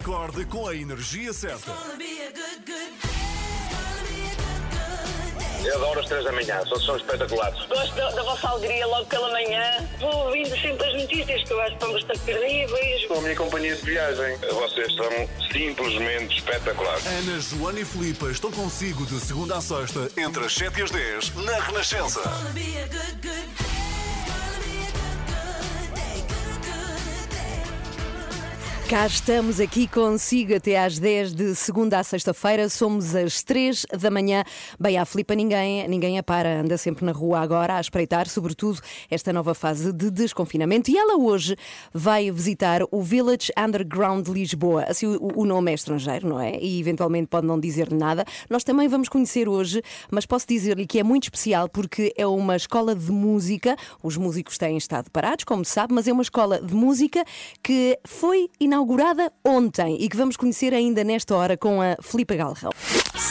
[0.00, 1.76] Acorde com a energia certa.
[5.62, 7.66] Eu adoro as três da manhã, são, são espetaculares.
[7.66, 9.86] Gosto da, da vossa alegria logo pela manhã.
[9.98, 13.06] Vou ouvindo sempre as notícias que eu acho que estão bastante credíveis.
[13.08, 14.38] Com a minha companhia de viagem.
[14.38, 17.06] Vocês são simplesmente espetaculares.
[17.06, 20.90] Ana, Joana e Filipe estão consigo de segunda a sexta, entre as 7 e as
[20.90, 22.22] 10, na Renascença.
[28.90, 32.68] Cá estamos aqui consigo até às 10 de segunda a sexta-feira.
[32.68, 34.42] Somos às 3 da manhã.
[34.80, 38.80] Bem, à Filipa ninguém, ninguém a para, anda sempre na rua agora a espreitar, sobretudo
[39.08, 40.90] esta nova fase de desconfinamento.
[40.90, 41.54] E ela hoje
[41.94, 44.82] vai visitar o Village Underground Lisboa.
[44.88, 46.58] Assim, o, nome é estrangeiro, não é?
[46.60, 48.24] E eventualmente pode não dizer nada.
[48.50, 49.80] Nós também vamos conhecer hoje,
[50.10, 53.76] mas posso dizer-lhe que é muito especial porque é uma escola de música.
[54.02, 57.24] Os músicos têm estado parados, como sabe, mas é uma escola de música
[57.62, 62.34] que foi inaugurada inaugurada ontem e que vamos conhecer ainda nesta hora com a Filipa
[62.34, 62.70] Galrão.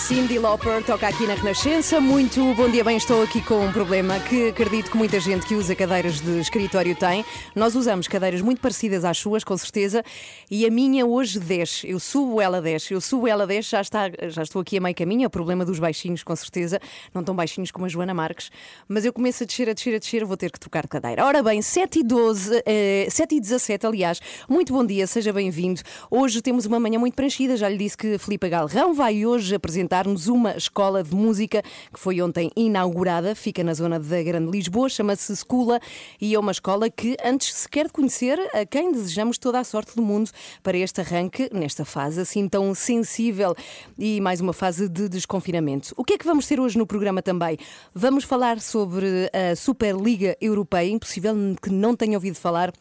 [0.10, 2.00] Cindy Lauper toca aqui na Renascença.
[2.00, 5.56] Muito bom dia, bem, estou aqui com um problema que acredito que muita gente que
[5.56, 7.26] usa cadeiras de escritório tem.
[7.56, 10.04] Nós usamos cadeiras muito parecidas às suas, com certeza,
[10.50, 11.90] e a minha hoje desce.
[11.90, 14.96] Eu subo, ela desce, eu subo, ela desce, já, está, já estou aqui a meio
[14.96, 15.24] caminho.
[15.24, 16.80] É o problema dos baixinhos, com certeza,
[17.14, 18.52] não tão baixinhos como a Joana Marques,
[18.88, 21.26] mas eu começo a descer, a descer, a descer, vou ter que trocar de cadeira.
[21.26, 25.80] Ora bem, 7 e 12, eh, 7 e 17, aliás, muito bom dia, seja bem-vindo.
[26.12, 29.56] Hoje temos uma manhã muito preenchida, já lhe disse que a Filipa Galrão vai hoje
[29.56, 31.62] apresentar-nos uma escola de música
[31.94, 35.80] que foi ontem inaugurada, fica na zona da Grande Lisboa, chama-se Escola
[36.20, 39.96] e é uma escola que, antes sequer de conhecer, a quem desejamos toda a sorte
[39.96, 40.30] do mundo
[40.62, 43.56] para este arranque, nesta fase assim tão sensível
[43.98, 45.94] e mais uma fase de desconfinamento.
[45.96, 47.58] O que é que vamos ter hoje no programa também?
[47.96, 52.74] Vamos falar sobre a Superliga Europeia, impossível que não tenha ouvido falar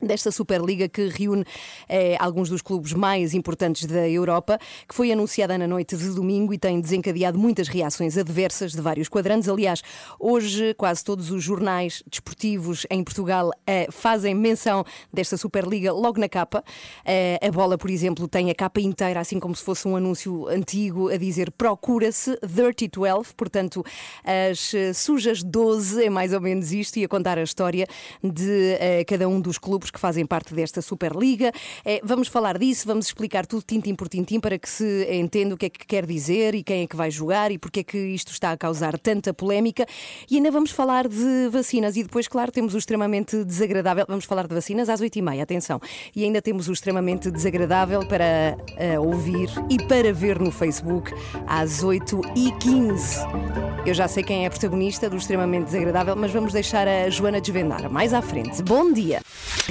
[0.00, 1.44] desta Superliga que reúne
[1.88, 6.54] eh, alguns dos clubes mais importantes da Europa, que foi anunciada na noite de domingo
[6.54, 9.48] e tem desencadeado muitas reações adversas de vários quadrantes.
[9.48, 9.82] Aliás,
[10.18, 16.28] hoje quase todos os jornais desportivos em Portugal eh, fazem menção desta Superliga logo na
[16.28, 16.62] capa.
[17.04, 20.46] Eh, a bola, por exemplo, tem a capa inteira, assim como se fosse um anúncio
[20.48, 23.84] antigo a dizer procura-se Dirty 12, portanto,
[24.24, 27.86] as sujas 12 é mais ou menos isto, e a contar a história
[28.22, 31.52] de cada um dos clubes que fazem parte desta Superliga.
[31.84, 35.58] É, vamos falar disso, vamos explicar tudo tintim por tintim para que se entenda o
[35.58, 37.98] que é que quer dizer e quem é que vai jogar e porque é que
[37.98, 39.86] isto está a causar tanta polémica.
[40.30, 44.04] E ainda vamos falar de vacinas e depois, claro, temos o extremamente desagradável.
[44.08, 45.80] Vamos falar de vacinas às 8h30, atenção.
[46.14, 48.56] E ainda temos o extremamente desagradável para
[48.96, 51.12] uh, ouvir e para ver no Facebook
[51.46, 53.86] às 8h15.
[53.86, 57.40] Eu já sei quem é a protagonista do extremamente desagradável, mas vamos deixar a Joana
[57.40, 58.62] desvendar mais à frente.
[58.62, 59.20] Bom dia!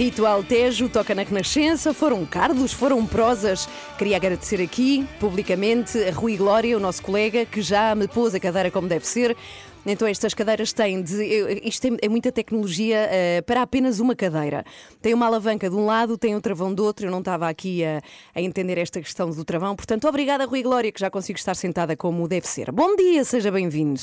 [0.08, 3.68] Ritual Tejo toca na Renascença, foram cardos, foram prosas.
[3.98, 8.40] Queria agradecer aqui, publicamente, a Rui Glória, o nosso colega, que já me pôs a
[8.40, 9.36] cadeira como deve ser.
[9.86, 11.62] Então estas cadeiras têm de.
[11.62, 14.64] Isto é, muita tecnologia uh, para apenas uma cadeira.
[15.02, 17.08] Tem uma alavanca de um lado, tem um travão do outro.
[17.08, 18.02] Eu não estava aqui a,
[18.34, 19.76] a entender esta questão do travão.
[19.76, 22.72] Portanto, obrigada, Rui Glória, que já consigo estar sentada como deve ser.
[22.72, 24.00] Bom dia, seja bem-vindo.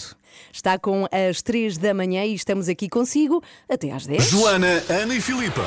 [0.53, 4.31] Está com as 3 da manhã e estamos aqui consigo até às 10.
[4.31, 5.63] Joana, Ana e Filipa.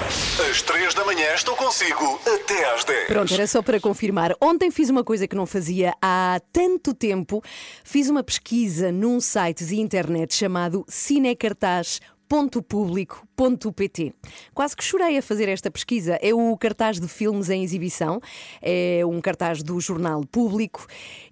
[0.50, 3.08] Às 3 da manhã estou consigo até às 10.
[3.08, 4.36] Pronto, era só para confirmar.
[4.42, 7.44] Ontem fiz uma coisa que não fazia há tanto tempo.
[7.84, 12.00] Fiz uma pesquisa num site de internet chamado Cinecartaz
[13.38, 14.14] .público.pt.
[14.54, 16.18] Quase que chorei a fazer esta pesquisa.
[16.22, 18.20] É o cartaz de filmes em exibição,
[18.62, 20.88] é um cartaz do jornal Público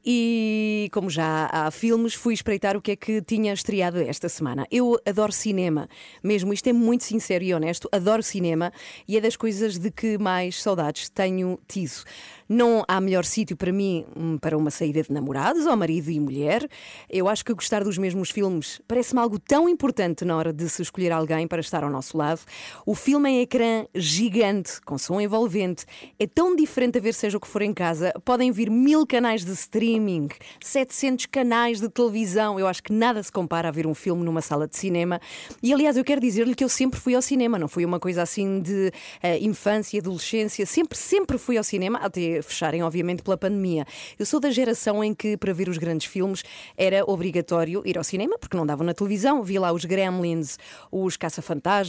[0.05, 4.67] e, como já há filmes, fui espreitar o que é que tinha estreado esta semana.
[4.69, 5.89] Eu adoro cinema,
[6.23, 8.71] mesmo isto é muito sincero e honesto, adoro cinema
[9.07, 12.03] e é das coisas de que mais saudades tenho tido.
[12.47, 16.19] Não há melhor sítio para mim hum, para uma saída de namorados, ou marido e
[16.19, 16.67] mulher.
[17.09, 20.83] Eu acho que gostar dos mesmos filmes parece-me algo tão importante na hora de se
[20.83, 22.41] escolher alguém para estar ao nosso lado.
[22.85, 25.85] O filme em ecrã gigante, com som envolvente,
[26.19, 28.13] é tão diferente a ver seja o que for em casa.
[28.23, 30.27] Podem vir mil canais de streaming,
[30.61, 32.59] 700 canais de televisão.
[32.59, 35.19] Eu acho que nada se compara a ver um filme numa sala de cinema.
[35.63, 38.21] E aliás, eu quero dizer-lhe que eu sempre fui ao cinema, não foi uma coisa
[38.21, 38.91] assim de
[39.23, 40.65] uh, infância, adolescência.
[40.65, 43.85] Sempre, sempre fui ao cinema, até fecharem, obviamente, pela pandemia.
[44.19, 46.43] Eu sou da geração em que, para ver os grandes filmes,
[46.77, 49.41] era obrigatório ir ao cinema, porque não davam na televisão.
[49.43, 50.57] Vi lá os Gremlins,
[50.91, 51.84] os Caça-Fantasmas,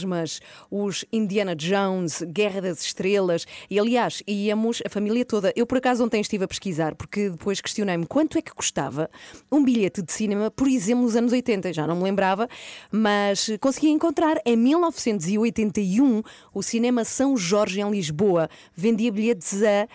[0.69, 3.45] os Indiana Jones, Guerra das Estrelas.
[3.69, 5.53] E, aliás, íamos a família toda.
[5.55, 9.09] Eu, por acaso, ontem estive a pesquisar, porque depois questionei-me quanto é que custava
[9.51, 11.73] um bilhete de cinema, por exemplo, nos anos 80.
[11.73, 12.47] Já não me lembrava,
[12.91, 14.37] mas consegui encontrar.
[14.45, 16.21] Em 1981,
[16.53, 19.87] o Cinema São Jorge, em Lisboa, vendia bilhetes a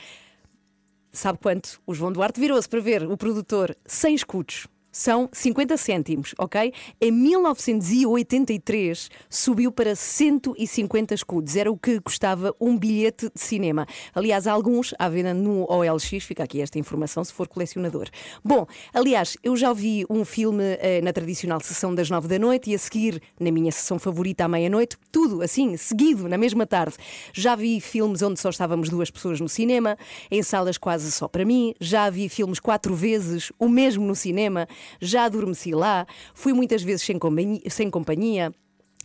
[1.15, 1.79] Sabe quanto?
[1.87, 6.73] O João Duarte virou-se para ver o produtor sem escudos são 50 cêntimos, ok?
[7.01, 13.87] Em 1983 subiu para 150 escudos, era o que custava um bilhete de cinema.
[14.15, 18.09] Aliás, alguns à venda no OLX, fica aqui esta informação se for colecionador.
[18.45, 22.71] Bom, aliás, eu já vi um filme eh, na tradicional sessão das nove da noite
[22.71, 26.97] e a seguir na minha sessão favorita à meia-noite, tudo assim, seguido, na mesma tarde.
[27.33, 29.97] Já vi filmes onde só estávamos duas pessoas no cinema,
[30.31, 34.69] em salas quase só para mim, já vi filmes quatro vezes, o mesmo no cinema
[35.01, 38.53] já adormeci lá, fui muitas vezes sem companhia, sem companhia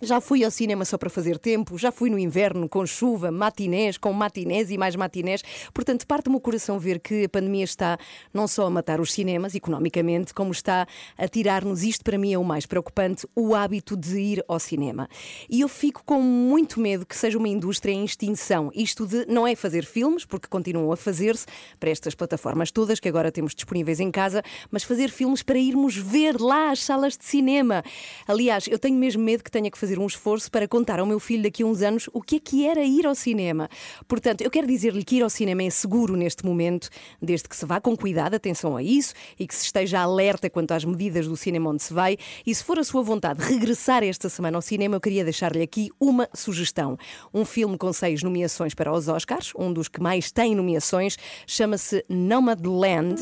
[0.01, 3.97] já fui ao cinema só para fazer tempo, já fui no inverno com chuva, matinés,
[3.97, 5.43] com matinés e mais matinés.
[5.73, 7.97] Portanto, parte-me o coração ver que a pandemia está
[8.33, 12.37] não só a matar os cinemas economicamente, como está a tirar-nos, isto para mim é
[12.37, 15.09] o mais preocupante, o hábito de ir ao cinema.
[15.49, 18.71] E eu fico com muito medo que seja uma indústria em extinção.
[18.75, 21.45] Isto de não é fazer filmes, porque continuam a fazer-se
[21.79, 25.95] para estas plataformas todas que agora temos disponíveis em casa, mas fazer filmes para irmos
[25.97, 27.83] ver lá as salas de cinema.
[28.27, 31.05] Aliás, eu tenho mesmo medo que tenha que fazer fazer um esforço para contar ao
[31.05, 33.69] meu filho daqui a uns anos o que é que era ir ao cinema.
[34.05, 36.89] Portanto, eu quero dizer-lhe que ir ao cinema é seguro neste momento,
[37.21, 40.73] desde que se vá com cuidado, atenção a isso, e que se esteja alerta quanto
[40.73, 42.17] às medidas do cinema onde se vai.
[42.45, 45.89] E se for a sua vontade regressar esta semana ao cinema, eu queria deixar-lhe aqui
[45.97, 46.97] uma sugestão.
[47.33, 52.03] Um filme com seis nomeações para os Oscars, um dos que mais tem nomeações, chama-se
[52.09, 53.21] Nomadland.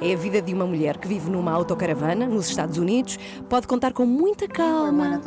[0.00, 3.18] É a vida de uma mulher que vive numa autocaravana nos Estados Unidos.
[3.48, 5.20] Pode contar com muita calma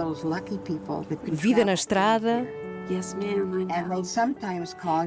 [1.26, 2.48] Vida na estrada.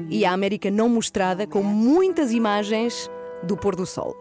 [0.09, 3.09] E a América não mostrada com muitas imagens
[3.43, 4.15] do pôr do sol.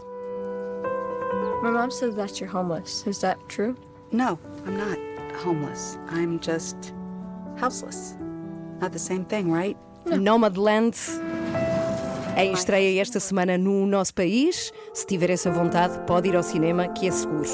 [1.63, 3.07] My mom says that you're homeless.
[3.07, 3.77] Is that true?
[4.13, 4.99] No, I'm not
[5.45, 5.99] homeless.
[6.09, 6.95] I'm just
[7.61, 8.17] houseless.
[8.81, 9.77] Not the same thing, right?
[10.07, 10.97] Nomadland
[12.45, 14.73] em estreia esta semana no nosso país.
[14.95, 17.49] Se tiver essa vontade, pode ir ao cinema, que é seguro.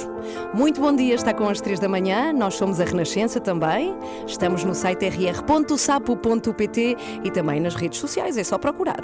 [0.55, 2.33] Muito bom dia, está com as três da manhã.
[2.33, 3.95] Nós somos a Renascença também.
[4.27, 8.37] Estamos no site rr.sapo.pt e também nas redes sociais.
[8.37, 9.01] É só procurar.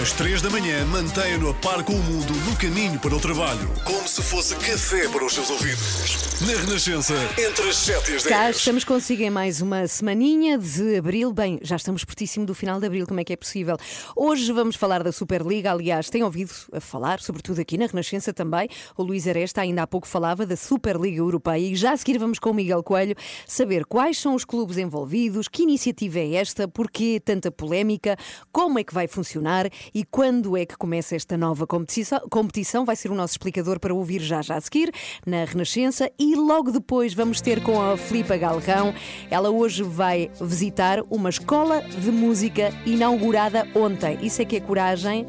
[0.00, 3.68] Às três da manhã, mantenha-no a par com o mundo no caminho para o trabalho.
[3.84, 6.40] Como se fosse café para os seus ouvidos.
[6.40, 8.24] Na Renascença, entre as 7 e as 10.
[8.24, 11.30] Cá estamos consigo em mais uma semaninha de abril.
[11.30, 13.76] Bem, já estamos pertíssimo do final de abril, como é que é possível?
[14.16, 15.72] Hoje vamos falar da Superliga.
[15.72, 18.70] Aliás, tem ouvido a falar, sobretudo aqui na Renascença também.
[18.96, 22.38] O Luís Aresta ainda há pouco falava da Superliga Europeia e já a seguir vamos
[22.38, 23.14] com o Miguel Coelho
[23.46, 28.16] saber quais são os clubes envolvidos, que iniciativa é esta, porquê tanta polémica,
[28.50, 32.20] como é que vai funcionar e quando é que começa esta nova competição?
[32.30, 34.92] competição vai ser o nosso explicador para ouvir já já a seguir
[35.26, 38.94] na Renascença e logo depois vamos ter com a Filipa Galrão.
[39.30, 44.18] Ela hoje vai visitar uma escola de música inaugurada ontem.
[44.22, 45.26] Isso é que é coragem.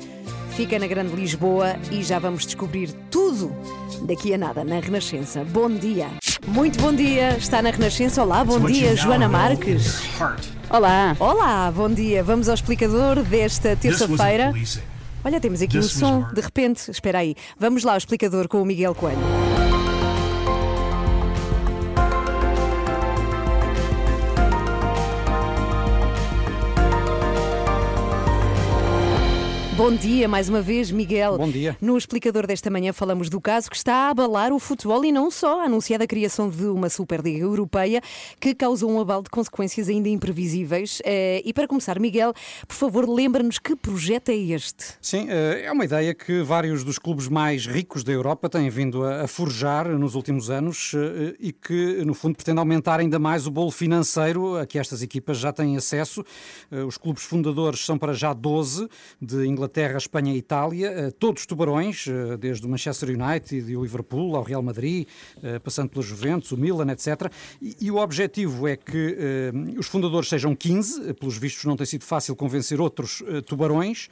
[0.56, 3.56] Fica na Grande Lisboa e já vamos descobrir tudo
[4.06, 5.44] daqui a nada na Renascença.
[5.44, 6.08] Bom dia.
[6.48, 7.38] Muito bom dia.
[7.38, 8.22] Está na Renascença.
[8.22, 10.04] Olá, bom dia, Joana Marques.
[10.70, 11.16] Olá.
[11.20, 12.24] Olá, bom dia.
[12.24, 14.52] Vamos ao explicador desta terça-feira.
[15.24, 16.90] Olha, temos aqui um som, de repente.
[16.90, 17.36] Espera aí.
[17.58, 19.53] Vamos lá ao explicador com o Miguel Coelho.
[29.84, 31.38] Bom dia mais uma vez, Miguel.
[31.38, 31.76] Bom dia.
[31.82, 35.30] No explicador desta manhã falamos do caso que está a abalar o futebol e não
[35.30, 35.60] só.
[35.60, 38.02] A anunciada a criação de uma Superliga Europeia
[38.40, 41.02] que causou um abalo de consequências ainda imprevisíveis.
[41.04, 42.34] Eh, e para começar, Miguel,
[42.66, 44.86] por favor, lembra-nos que projeto é este?
[45.02, 49.04] Sim, eh, é uma ideia que vários dos clubes mais ricos da Europa têm vindo
[49.04, 53.52] a forjar nos últimos anos eh, e que, no fundo, pretende aumentar ainda mais o
[53.52, 56.24] bolo financeiro a que estas equipas já têm acesso.
[56.88, 58.88] Os clubes fundadores são para já 12
[59.22, 63.76] de Inglaterra Inglaterra, Espanha e Itália, eh, todos tubarões, eh, desde o Manchester United e
[63.76, 65.08] o Liverpool ao Real Madrid,
[65.42, 67.32] eh, passando pela Juventus, o Milan, etc.
[67.60, 69.18] E, e o objetivo é que
[69.78, 74.10] os fundadores sejam 15, pelos vistos não tem sido fácil convencer outros tubarões,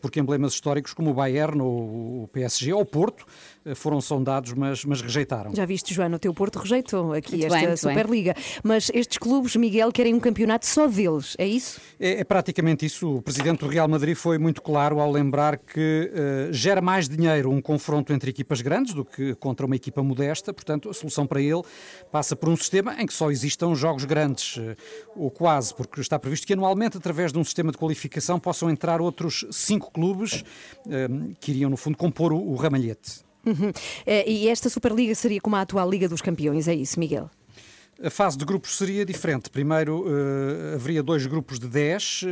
[0.00, 3.26] porque emblemas históricos como o Bayern ou o PSG ou o Porto
[3.74, 5.54] foram sondados, mas, mas rejeitaram.
[5.54, 8.34] Já viste, Joana, o teu Porto rejeitou aqui muito esta bem, Superliga.
[8.34, 8.44] Bem.
[8.62, 11.80] Mas estes clubes, Miguel, querem um campeonato só deles, é isso?
[11.98, 13.16] É, é, praticamente isso.
[13.16, 17.50] O presidente do Real Madrid foi muito claro ao lembrar que uh, gera mais dinheiro
[17.50, 20.52] um confronto entre equipas grandes do que contra uma equipa modesta.
[20.52, 21.62] Portanto, a solução para ele
[22.10, 24.76] passa por um sistema em que só existam jogos grandes, uh,
[25.16, 29.00] ou quase, porque está previsto que anualmente, através de um sistema de qualificação, possam entrar
[29.00, 30.42] outros cinco clubes
[30.86, 33.24] uh, que iriam, no fundo, compor o, o ramalhete.
[33.44, 33.70] Uhum.
[34.26, 37.30] E esta Superliga seria como a atual Liga dos Campeões, é isso, Miguel?
[38.02, 39.48] A fase de grupos seria diferente.
[39.48, 42.22] Primeiro uh, haveria dois grupos de 10.
[42.22, 42.26] Uh,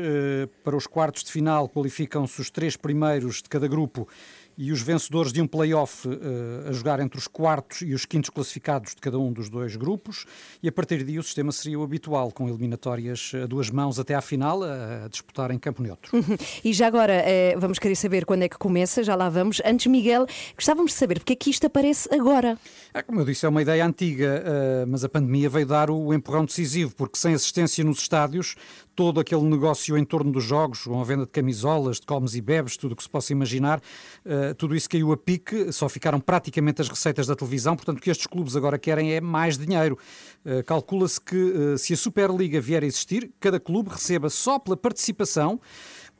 [0.62, 4.06] para os quartos de final qualificam-se os três primeiros de cada grupo
[4.56, 8.30] e os vencedores de um play-off uh, a jogar entre os quartos e os quintos
[8.30, 10.26] classificados de cada um dos dois grupos,
[10.62, 14.14] e a partir daí o sistema seria o habitual, com eliminatórias a duas mãos até
[14.14, 16.16] à final, a, a disputar em campo neutro.
[16.16, 16.36] Uhum.
[16.64, 19.60] E já agora, eh, vamos querer saber quando é que começa, já lá vamos.
[19.64, 22.58] Antes, Miguel, gostávamos de saber porque é que isto aparece agora.
[22.92, 26.12] É, como eu disse, é uma ideia antiga, uh, mas a pandemia veio dar o
[26.12, 28.56] empurrão decisivo, porque sem assistência nos estádios,
[28.94, 32.40] todo aquele negócio em torno dos jogos, com a venda de camisolas, de comes e
[32.40, 33.80] bebes, tudo o que se possa imaginar,
[34.24, 38.00] uh, tudo isso caiu a pique, só ficaram praticamente as receitas da televisão, portanto o
[38.00, 39.98] que estes clubes agora querem é mais dinheiro.
[40.44, 44.76] Uh, Calcula-se que uh, se a Superliga vier a existir, cada clube receba só pela
[44.76, 45.60] participação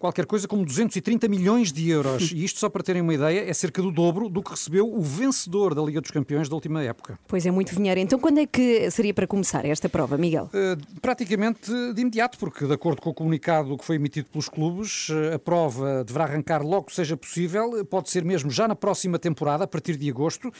[0.04, 2.32] qualquer coisa como 230 milhões de euros.
[2.34, 5.00] E isto, só para terem uma ideia, é cerca do dobro do que recebeu o
[5.00, 7.16] vencedor da Liga dos Campeões da última época.
[7.28, 8.00] Pois é, muito dinheiro.
[8.00, 10.50] Então, quando é que seria para começar esta prova, Miguel?
[10.52, 15.08] Uh, praticamente de imediato, porque, de acordo com o comunicado que foi emitido pelos clubes,
[15.10, 19.18] eh, a prova deverá arrancar logo que seja possível, pode ser mesmo já na próxima
[19.18, 20.52] temporada, a partir de agosto, uh,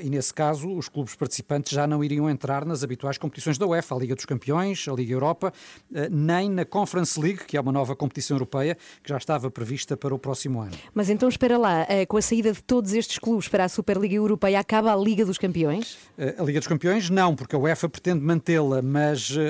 [0.00, 3.96] e nesse caso, os clubes participantes já não iriam entrar nas habituais competições da UEFA,
[3.96, 5.52] a Liga dos Campeões, a Liga Europa,
[5.90, 9.50] uh, nem na Conference League, que é uma nova competição europeia Europeia, que já estava
[9.50, 10.72] prevista para o próximo ano.
[10.94, 14.14] Mas então espera lá, eh, com a saída de todos estes clubes para a Superliga
[14.14, 15.98] Europeia, acaba a Liga dos Campeões?
[16.18, 19.40] Eh, a Liga dos Campeões não, porque a UEFA pretende mantê-la, mas uh,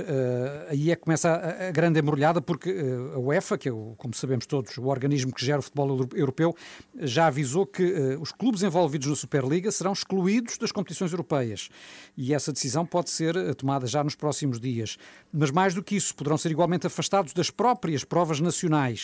[0.68, 2.70] aí é que começa a, a grande embrulhada, porque
[3.14, 6.54] a UEFA, que é, o, como sabemos todos, o organismo que gera o futebol europeu,
[6.98, 7.82] já avisou que
[8.20, 11.68] os clubes envolvidos na Superliga serão excluídos das competições europeias.
[12.16, 14.96] E essa decisão pode ser tomada já nos próximos dias.
[15.32, 19.00] Mas mais do que isso, poderão ser igualmente afastados das próprias provas nacionais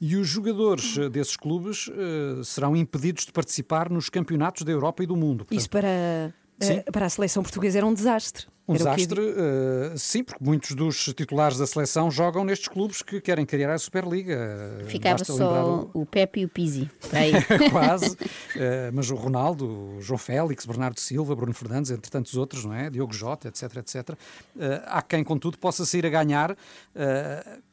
[0.00, 5.02] e os jogadores eh, desses clubes uh, serão impedidos de participar nos campeonatos da Europa
[5.02, 5.44] e do mundo.
[5.44, 8.46] Portanto, Isso para, uh, para a seleção portuguesa era um desastre.
[8.70, 13.44] Um desastre, uh, sim, porque muitos dos titulares da seleção jogam nestes clubes que querem
[13.44, 14.78] criar a Superliga.
[14.86, 16.02] Ficava Basta só o...
[16.02, 16.88] o Pepe e o Pizzi.
[17.70, 18.12] Quase.
[18.12, 22.74] Uh, mas o Ronaldo, o João Félix, Bernardo Silva, Bruno Fernandes, entre tantos outros, não
[22.74, 22.88] é?
[22.88, 24.10] Diogo Jota, etc, etc.
[24.10, 24.16] Uh,
[24.86, 26.56] há quem, contudo, possa sair a ganhar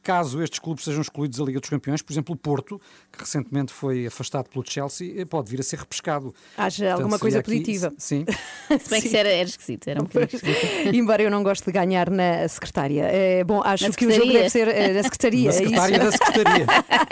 [0.08, 2.00] caso estes clubes sejam excluídos da Liga dos Campeões.
[2.00, 2.80] Por exemplo, o Porto,
[3.12, 6.34] que recentemente foi afastado pelo Chelsea, pode vir a ser repescado.
[6.56, 7.92] Haja Portanto, alguma coisa aqui, positiva.
[7.98, 8.24] Sim.
[8.80, 10.87] Se bem que era, era esquisito, era um bocadinho esquisito.
[10.94, 13.04] Embora eu não goste de ganhar na secretária.
[13.04, 15.46] É, bom, acho que o jogo deve ser é, na secretaria.
[15.46, 16.66] Na secretária é da secretaria.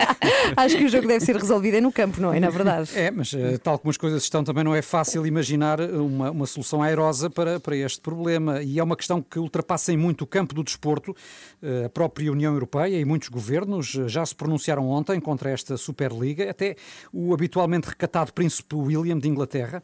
[0.57, 2.41] acho que o jogo deve ser resolvido é no campo, não é?
[2.41, 2.91] Na verdade.
[2.95, 6.47] É, mas eh, tal como as coisas estão, também não é fácil imaginar uma, uma
[6.47, 8.63] solução airosa para, para este problema.
[8.63, 11.15] E é uma questão que ultrapassa em muito o campo do desporto.
[11.63, 16.51] Eh, a própria União Europeia e muitos governos já se pronunciaram ontem contra esta Superliga.
[16.51, 16.77] Até
[17.13, 19.83] o habitualmente recatado Príncipe William de Inglaterra,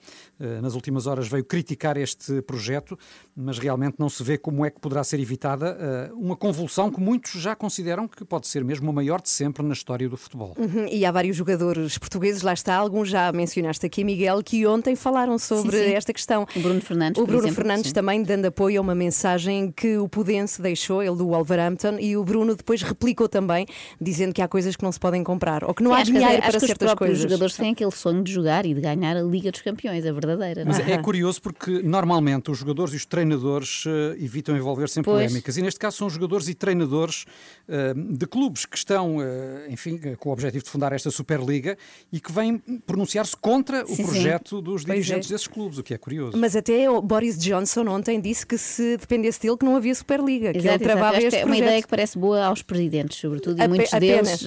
[0.60, 2.98] nas últimas horas, veio criticar este projeto,
[3.34, 7.00] mas realmente não se vê como é que poderá ser evitada uh, uma convulsão que
[7.00, 10.54] muitos já consideram que pode ser mesmo a maior de sempre na história do futebol.
[10.58, 14.96] Uhum, e há vários jogadores portugueses, lá está, alguns já mencionaste aqui, Miguel, que ontem
[14.96, 15.94] falaram sobre sim, sim.
[15.94, 16.46] esta questão.
[16.56, 17.94] O Bruno Fernandes, O Bruno exemplo, Fernandes sim.
[17.94, 22.24] também dando apoio a uma mensagem que o Pudense deixou, ele do Wolverhampton, e o
[22.24, 23.66] Bruno depois replicou também,
[24.00, 26.60] dizendo que há coisas que não se podem comprar, ou que não há dinheiro para
[26.60, 27.18] certas coisas.
[27.18, 30.12] Os jogadores têm aquele sonho de jogar e de ganhar a Liga dos Campeões, a
[30.12, 30.64] verdadeira.
[30.66, 30.92] Mas é?
[30.92, 35.56] é curioso porque normalmente os jogadores e os treinadores uh, evitam envolver-se em polémicas.
[35.56, 37.24] E neste caso são jogadores e treinadores
[37.68, 39.22] uh, de clubes que estão, uh,
[39.68, 41.76] enfim, com o objetivo de fundar esta Superliga
[42.12, 44.62] e que vêm pronunciar-se contra sim, o projeto sim.
[44.62, 45.34] dos dirigentes é.
[45.34, 46.36] desses clubes, o que é curioso.
[46.36, 50.52] Mas até o Boris Johnson ontem disse que se dependesse dele que não havia Superliga,
[50.52, 51.26] que exato, ele travava exato.
[51.26, 54.44] este é uma ideia que parece boa aos presidentes, sobretudo, e Ape muitos deles,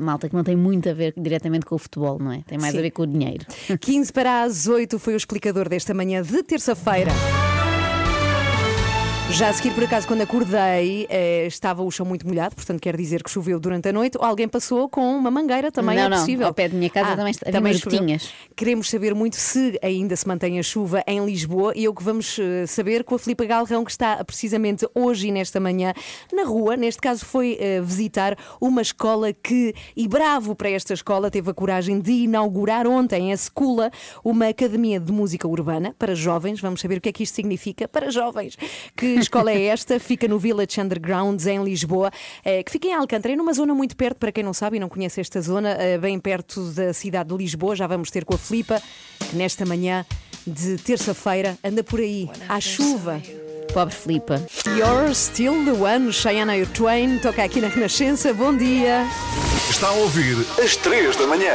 [0.00, 2.42] malta, que não tem muito a ver diretamente com o futebol, não é?
[2.46, 2.78] Tem mais sim.
[2.78, 3.44] a ver com o dinheiro.
[3.80, 7.10] 15 para as 8 foi o explicador desta manhã de terça-feira.
[9.32, 12.94] Já a seguir, por acaso, quando acordei, eh, estava o chão muito molhado, portanto quer
[12.94, 14.18] dizer que choveu durante a noite.
[14.18, 16.46] Ou alguém passou com uma mangueira, também não, é não, possível.
[16.48, 18.00] Ao pé da minha casa Ah, também, havia umas choveu.
[18.00, 18.30] gotinhas.
[18.54, 22.02] Queremos saber muito se ainda se mantém a chuva em Lisboa e é o que
[22.02, 25.94] vamos eh, saber com a Filipa Galrão, que está precisamente hoje e nesta manhã
[26.32, 26.76] na rua.
[26.76, 31.54] Neste caso, foi eh, visitar uma escola que, e bravo para esta escola, teve a
[31.54, 33.90] coragem de inaugurar ontem a Secula,
[34.22, 36.60] uma academia de música urbana para jovens.
[36.60, 38.58] Vamos saber o que é que isto significa para jovens.
[38.94, 39.98] Que escola é esta?
[40.00, 42.10] Fica no Village Undergrounds, em Lisboa,
[42.44, 44.80] eh, que fica em Alcântara, é numa zona muito perto, para quem não sabe e
[44.80, 47.76] não conhece esta zona, eh, bem perto da cidade de Lisboa.
[47.76, 48.80] Já vamos ter com a Filipa,
[49.30, 50.04] que nesta manhã
[50.46, 53.20] de terça-feira anda por aí, à chuva.
[53.72, 54.42] Pobre Filipa.
[54.66, 58.34] You're still the one, Cheyenne Twain, toca aqui na Renascença.
[58.34, 59.06] Bom dia.
[59.68, 61.54] Está a ouvir às 3 da manhã.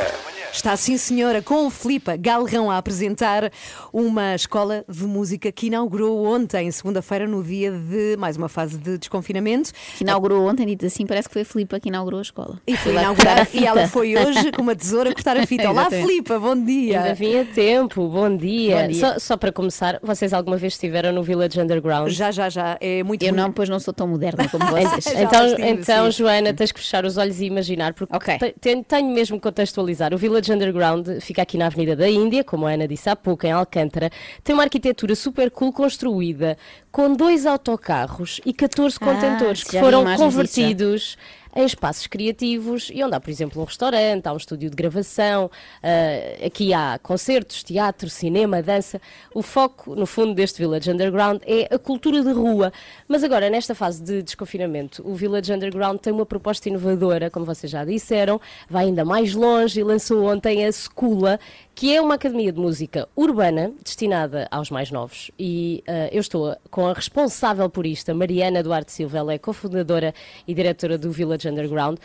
[0.55, 3.51] Está sim, senhora, com o Filipa Galrão a apresentar
[3.91, 8.97] uma escola de música que inaugurou ontem, segunda-feira, no dia de mais uma fase de
[8.97, 9.71] desconfinamento.
[9.97, 12.57] Que inaugurou ontem, dito assim, parece que foi a Filipa que inaugurou a escola.
[12.65, 15.69] E foi inaugurar a e ela foi hoje com uma tesoura cortar a fita.
[15.69, 15.89] Olá.
[15.89, 17.01] Filipa, bom dia.
[17.01, 18.83] Ainda vinha tempo, bom dia.
[18.83, 18.99] Bom dia.
[19.01, 22.09] Só, só para começar, vocês alguma vez estiveram no Village Underground?
[22.11, 22.77] Já, já, já.
[22.79, 23.43] É muito Eu bonito.
[23.45, 25.05] não, pois não sou tão moderna como vocês.
[25.15, 26.17] Então, estive, então sim.
[26.19, 28.37] Joana, tens que fechar os olhos e imaginar, porque Ok.
[28.37, 30.13] te- tenho, tenho mesmo que contextualizar.
[30.13, 33.45] O Village Underground fica aqui na Avenida da Índia, como a Ana disse há pouco,
[33.45, 34.09] em Alcântara.
[34.43, 36.57] Tem uma arquitetura super cool construída,
[36.91, 41.17] com dois autocarros e 14 Ah, contentores que foram disso, convertidos
[41.55, 45.49] em espaços criativos e onde há, por exemplo, um restaurante, há um estúdio de gravação,
[45.81, 49.01] ah, aqui há concertos, teatro, cinema, dança.
[49.33, 52.73] O foco, no fundo, deste Village Underground é a cultura de rua.
[53.07, 57.71] Mas agora, nesta fase de desconfinamento, o Village Underground tem uma proposta inovadora, como vocês
[57.71, 61.39] já disseram, vai ainda mais longe e lançou ontem a Secula,
[61.75, 65.29] que é uma academia de música urbana destinada aos mais novos.
[65.37, 69.37] E ah, eu estou com a responsável por isto, a Mariana Duarte Silva, ela é
[69.37, 70.13] cofundadora
[70.47, 71.97] e diretora do Village Underground.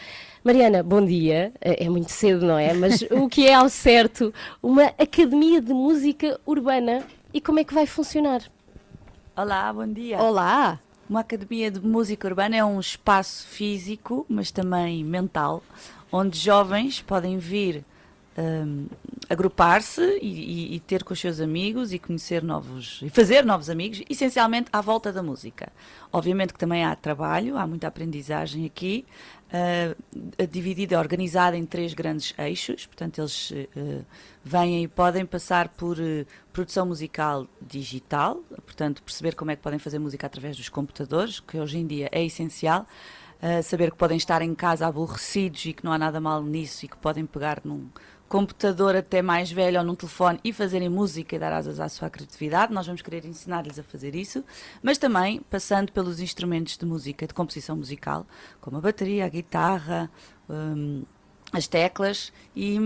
[0.42, 1.52] Mariana, bom dia.
[1.60, 2.74] É é muito cedo, não é?
[2.74, 7.72] Mas o que é ao certo uma academia de música urbana e como é que
[7.72, 8.42] vai funcionar?
[9.36, 10.18] Olá, bom dia.
[10.18, 10.80] Olá.
[11.08, 15.62] Uma academia de música urbana é um espaço físico, mas também mental,
[16.10, 17.84] onde jovens podem vir
[18.36, 18.86] hum,
[19.28, 20.26] agrupar-se e,
[20.72, 24.68] e- e ter com os seus amigos e conhecer novos e fazer novos amigos, essencialmente
[24.72, 25.72] à volta da música.
[26.12, 29.04] Obviamente que também há trabalho, há muita aprendizagem aqui,
[29.52, 29.94] ah,
[30.50, 34.02] dividida, organizada em três grandes eixos, portanto eles eh,
[34.44, 39.78] vêm e podem passar por eh, produção musical digital, portanto perceber como é que podem
[39.78, 42.86] fazer música através dos computadores, que hoje em dia é essencial,
[43.42, 46.84] ah, saber que podem estar em casa aborrecidos e que não há nada mal nisso
[46.84, 47.88] e que podem pegar num
[48.30, 52.08] computador até mais velho ou num telefone e fazerem música e dar asas à sua
[52.08, 52.72] criatividade.
[52.72, 54.44] Nós vamos querer ensinar-lhes a fazer isso,
[54.80, 58.24] mas também passando pelos instrumentos de música, de composição musical,
[58.60, 60.08] como a bateria, a guitarra,
[60.48, 61.02] hum,
[61.52, 62.78] as teclas e,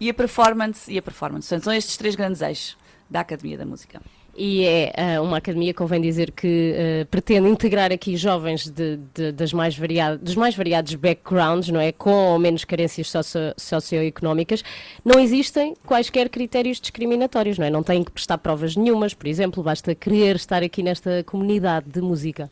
[0.00, 0.92] e a performance.
[0.92, 1.48] E a performance.
[1.48, 2.76] Portanto, são estes três grandes eixos
[3.08, 4.02] da Academia da Música.
[4.36, 9.32] E é ah, uma academia, convém dizer, que ah, pretende integrar aqui jovens de- de-
[9.32, 11.92] das mais variadas, dos mais variados backgrounds, não é?
[11.92, 14.62] Com ou menos carências socio- socioeconómicas.
[15.04, 17.70] Não existem quaisquer critérios discriminatórios, não é?
[17.70, 22.00] Não têm que prestar provas nenhumas, por exemplo, basta querer estar aqui nesta comunidade de
[22.00, 22.48] música.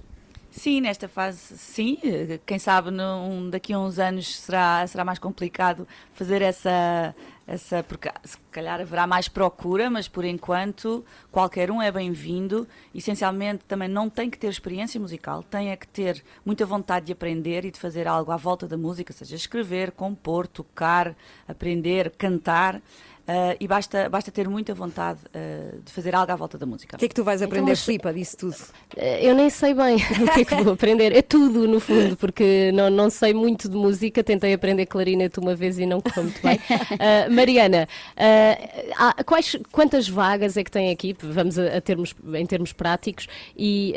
[0.50, 1.98] Sim, nesta fase, sim.
[2.44, 7.14] Quem sabe num, daqui a uns anos será, será mais complicado fazer essa,
[7.48, 7.82] essa.
[7.82, 12.68] Porque se calhar haverá mais procura, mas por enquanto qualquer um é bem-vindo.
[12.94, 17.12] Essencialmente também não tem que ter experiência musical, tem é que ter muita vontade de
[17.12, 21.16] aprender e de fazer algo à volta da música, seja escrever, compor, tocar,
[21.48, 22.80] aprender, cantar.
[23.28, 26.96] Eh, e basta, basta ter muita vontade eh, de fazer algo à volta da música.
[26.96, 28.56] O que é que tu vais aprender, mas- Filipa, disso tudo?
[28.96, 31.12] Eh, Eu nem sei bem o que é que vou aprender.
[31.14, 34.24] É tudo, no fundo, porque não, não sei muito de música.
[34.24, 36.58] Tentei aprender clarinete uma vez e não correu muito bem.
[37.00, 37.86] Ah, Mariana,
[38.16, 41.14] ah, há- quais, quantas vagas é que tem aqui?
[41.22, 43.26] Vamos a, a termos, em termos práticos.
[43.56, 43.94] E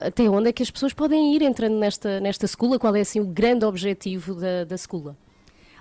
[0.00, 2.78] ah, até onde é que as pessoas podem ir entrando nesta, nesta escola?
[2.78, 5.16] Qual é assim, o grande objetivo da, da escola?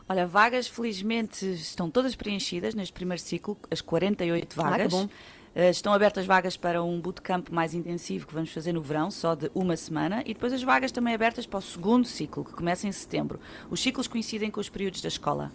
[0.08, 4.92] Olha, vagas felizmente estão todas preenchidas neste primeiro ciclo, as 48 Ah, que vagas.
[4.92, 5.10] bom.
[5.56, 9.34] Eh, estão abertas vagas para um bootcamp mais intensivo que vamos fazer no verão, só
[9.34, 12.88] de uma semana, e depois as vagas também abertas para o segundo ciclo, que começa
[12.88, 13.40] em setembro.
[13.70, 15.52] Os ciclos coincidem com os períodos da escola.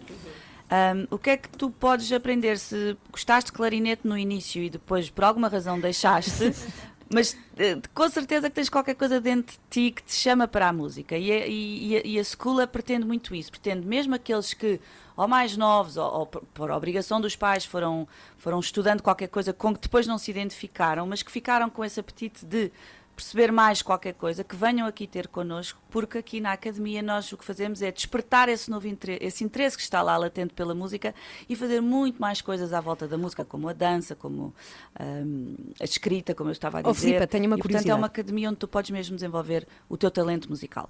[0.69, 4.69] Ahm, o que é que tu podes aprender se gostaste de clarinete no início e
[4.69, 6.31] depois por alguma razão deixaste?
[7.13, 10.69] Mas eh, com certeza que tens qualquer coisa dentro de ti que te chama para
[10.69, 11.17] a música.
[11.17, 13.51] E a, e, e a escola pretende muito isso.
[13.51, 14.79] Pretende mesmo aqueles que,
[15.17, 19.51] ou mais novos, ou, ou por, por obrigação dos pais, foram, foram estudando qualquer coisa
[19.51, 22.71] com que depois não se identificaram, mas que ficaram com esse apetite de
[23.15, 27.37] perceber mais qualquer coisa, que venham aqui ter connosco, porque aqui na academia nós o
[27.37, 31.13] que fazemos é despertar esse novo interesse, esse interesse que está lá latente pela música
[31.47, 34.55] e fazer muito mais coisas à volta da música, como a dança, como
[34.99, 36.91] hum, a escrita, como eu estava a dizer.
[36.91, 37.99] Oh, Filipa, tenho uma e, portanto, é curiosidade.
[37.99, 40.89] uma academia onde tu podes mesmo desenvolver o teu talento musical.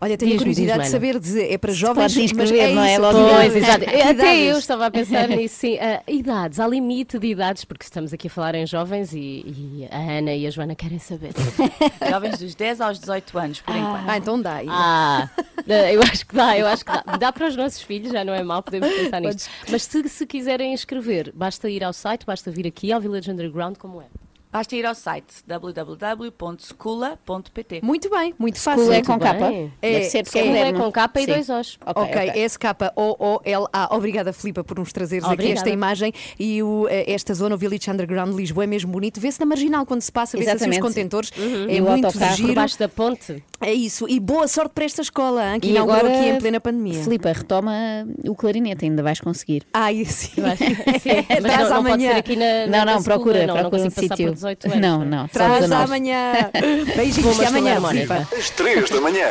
[0.00, 2.98] Olha, tenho curiosidade de saber, de, é para jovens, mas inscrever, é não é?
[2.98, 3.84] Logo Pois, exato.
[3.84, 5.78] Até eu estava a pensar nisso, sim.
[5.78, 9.88] Ah, idades, há limite de idades, porque estamos aqui a falar em jovens e, e
[9.90, 11.32] a Ana e a Joana querem saber.
[12.10, 14.08] Jovens dos 10 aos 18 anos, por enquanto.
[14.08, 14.60] Ah, então dá.
[14.68, 15.30] Ah,
[15.92, 17.02] eu acho que dá, eu acho que dá.
[17.18, 19.48] Dá para os nossos filhos, já não é mal, podemos pensar nisto.
[19.70, 23.76] Mas se, se quiserem inscrever, basta ir ao site, basta vir aqui ao Village Underground,
[23.78, 24.06] como é?
[24.50, 25.32] Basta ir ao site
[26.62, 27.80] www.scula.pt.
[27.82, 28.82] Muito bem, muito fácil.
[28.84, 29.50] School é com capa?
[29.80, 30.80] É, Deve ser porque School é moderno.
[30.84, 31.32] com capa e Sim.
[31.32, 31.78] dois Os.
[31.86, 32.42] Ok, Ok, ok.
[32.44, 33.96] S-K-O-O-L-A.
[33.96, 35.58] Obrigada, Filipa, por nos trazeres aqui Obrigada.
[35.60, 36.12] esta imagem.
[36.38, 39.18] E o, eh, esta zona, o Village Underground de Lisboa, é mesmo bonito.
[39.20, 41.30] Vê-se na marginal quando se passa, vê-se assim os contentores.
[41.68, 42.52] É E o muito por giro.
[42.54, 43.42] Baixo da ponte.
[43.62, 44.06] É isso.
[44.08, 47.02] E boa sorte para esta escola, hein, que E inaugurou agora, aqui em plena pandemia.
[47.02, 47.72] Filipa, retoma
[48.26, 49.62] o clarinete, ainda vais conseguir.
[50.04, 50.32] Sim.
[51.00, 52.10] Sim, mas Traz não, não pode amanhã.
[52.12, 54.26] ser aqui na, na Não, não, procura, segunda, não, não procura um consigo passar sítio.
[54.28, 54.78] por 18 anos.
[54.80, 55.84] Não, não, só Traz 19.
[55.84, 56.32] amanhã.
[56.96, 58.28] Beijinhos, até amanhã, escola Filipa.
[58.36, 59.26] Às 3 da manhã.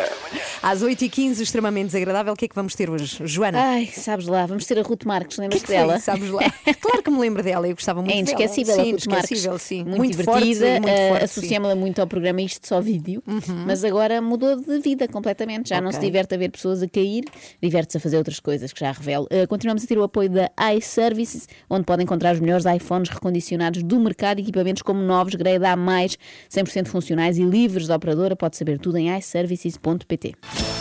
[0.64, 2.34] Às 8h15, extremamente desagradável.
[2.34, 3.18] O que é que vamos ter hoje?
[3.26, 3.60] Joana?
[3.60, 5.76] Ai, sabes lá, vamos ter a Ruth Marques, o que é lembras que foi?
[5.76, 6.00] dela?
[6.00, 6.42] Sabes lá?
[6.80, 8.30] Claro que me lembro dela, eu gostava muito É dela.
[8.30, 9.32] inesquecível sim, a Ruth Marques.
[9.32, 9.84] inesquecível, sim.
[9.84, 11.12] Muito, forte, divertida, muito eh, forte, sim.
[11.12, 11.24] Uhum.
[11.24, 13.24] associa-me-la muito ao programa Isto Só Vídeo,
[13.66, 15.70] mas agora mudou de vida completamente.
[15.70, 17.24] Já não se diverte a ver pessoas a cair,
[17.62, 19.28] diverte-se a fazer outras coisas que já revelo.
[19.30, 23.84] Eh, continuamos a ter o apoio da iServices, onde podem encontrar os melhores iPhones recondicionados
[23.84, 28.36] do mercado, equipamentos como novos, grade A+, 100% funcionais e livres da operadora.
[28.36, 30.34] Pode saber tudo em iServices.pt.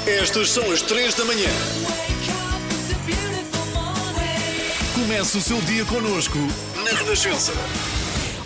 [0.07, 1.48] Estas são as 3 da manhã.
[4.94, 6.38] Comece o seu dia connosco
[6.85, 7.53] na Renascença.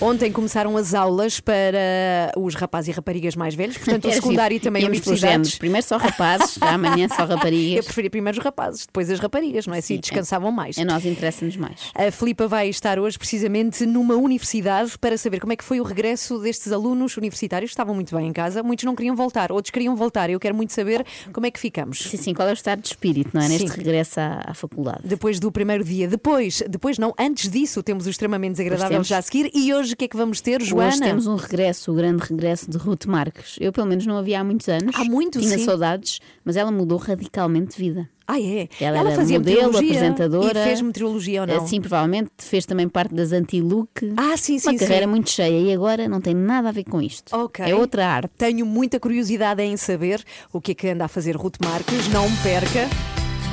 [0.04, 4.54] Ontem começaram as aulas para os rapazes e raparigas mais velhos, portanto o Era secundário
[4.54, 5.56] e também Íamos pelos universidades.
[5.56, 7.86] Primeiro só rapazes, já amanhã só Eu raparigas.
[7.86, 9.78] preferia primeiro os rapazes, depois as raparigas, não é?
[9.78, 10.76] Assim Sim, descansavam mais.
[10.76, 11.90] A nós interessa-nos mais.
[11.94, 15.82] A Filipa vai estar hoje precisamente numa universidade para saber como é que foi o
[15.82, 17.70] regresso destes alunos universitários.
[17.70, 20.28] Estavam muito bem em casa, muitos não queriam voltar, outros queriam voltar.
[20.28, 21.98] Eu quero muito saber como é que ficamos.
[21.98, 23.48] Sim, sim, qual é o estado de espírito, não é?
[23.48, 23.78] Neste Sim.
[23.78, 25.00] regresso à, à faculdade.
[25.02, 29.22] Depois do primeiro dia, depois, depois não, antes disso, temos o extremamente desagradável já a
[29.22, 29.50] seguir.
[29.54, 30.88] E hoje o que é que vamos ter, Joana?
[30.88, 33.56] Hoje temos um regresso, o grande regresso de Ruth Marques.
[33.60, 34.94] Eu, pelo menos, não a vi há muitos anos.
[34.94, 35.64] Há muito, Tinha sim.
[35.64, 38.10] saudades, mas ela mudou radicalmente de vida.
[38.26, 38.68] Ah, é?
[38.80, 40.60] Ela, era fazia modelo, apresentadora.
[40.60, 41.66] E fez meteorologia ou não?
[41.66, 44.14] Sim, provavelmente fez também parte das anti-look.
[44.16, 45.10] Ah, sim, sim, Uma carreira sim.
[45.10, 47.34] muito cheia e agora não tem nada a ver com isto.
[47.36, 47.64] Ok.
[47.64, 48.32] É outra arte.
[48.36, 52.08] Tenho muita curiosidade em saber o que é que anda a fazer Ruth Marques.
[52.08, 52.88] Não me perca.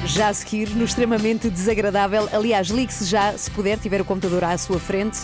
[0.05, 2.27] Já a seguir, no extremamente desagradável.
[2.33, 5.19] Aliás, ligue-se já, se puder, tiver o computador à sua frente,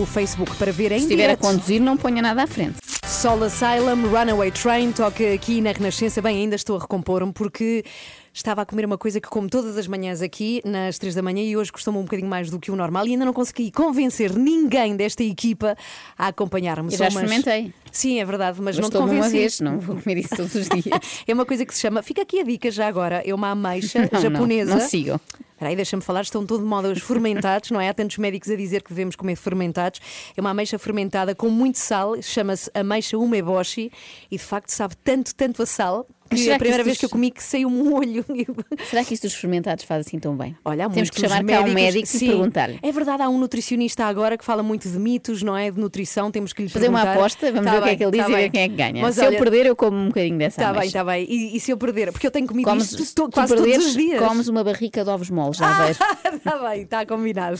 [0.00, 2.76] o Facebook para ver em Se estiver a conduzir, não ponha nada à frente.
[3.06, 6.20] Soul Asylum, Runaway Train, toca aqui na Renascença.
[6.22, 7.84] Bem, ainda estou a recompor-me porque
[8.32, 11.42] estava a comer uma coisa que como todas as manhãs aqui, nas três da manhã,
[11.42, 14.32] e hoje costuma um bocadinho mais do que o normal, e ainda não consegui convencer
[14.36, 15.76] ninguém desta equipa
[16.18, 16.90] a acompanhar-me.
[16.92, 17.72] Eu já umas- experimentei.
[17.92, 19.38] Sim, é verdade, mas, não te Bastou-me uma convenci.
[19.38, 20.84] vez, não vou comer isso todos os dias.
[21.28, 24.00] É uma coisa que se chama, fica aqui a dica já agora, é uma ameixa
[24.00, 24.74] Não, não, japonesa.
[24.74, 25.20] não sigam.
[25.52, 27.88] Espera aí, deixa-me falar, estão todo de moda os fermentados, não é?
[27.88, 30.00] Há tantos médicos a dizer que devemos comer fermentados.
[30.36, 33.92] É uma ameixa fermentada com muito sal, chama-se ameixa umeboshi
[34.30, 36.86] e de facto sabe tanto, tanto a sal Mas que será a que primeira isso
[36.86, 38.24] vez que eu dos- comi que saiu um olho.
[38.88, 40.56] Será que isto dos fermentados faz assim tão bem?
[40.64, 42.78] Olha, há Temos que chamar cá um médicos- médico Sim, e perguntar-lhe.
[42.82, 45.70] É verdade, há um nutricionista agora que fala muito de mitos, não é?
[45.70, 47.18] De nutrição, temos que lhe Fazer uma perguntar.
[47.20, 48.50] aposta, vamos Tá ver o que é bem, que ele diz tá e ver bem.
[48.50, 49.02] quem é que ganha.
[49.02, 51.26] Mas se olha, eu perder, eu como um bocadinho dessa Está bem, está bem.
[51.28, 52.12] E, e se eu perder?
[52.12, 54.18] Porque eu tenho comido Comes, isto to- quase todos perderes, os dias.
[54.18, 55.98] comes uma barrica de ovos moles, já vais.
[56.34, 57.58] Está bem, está combinado.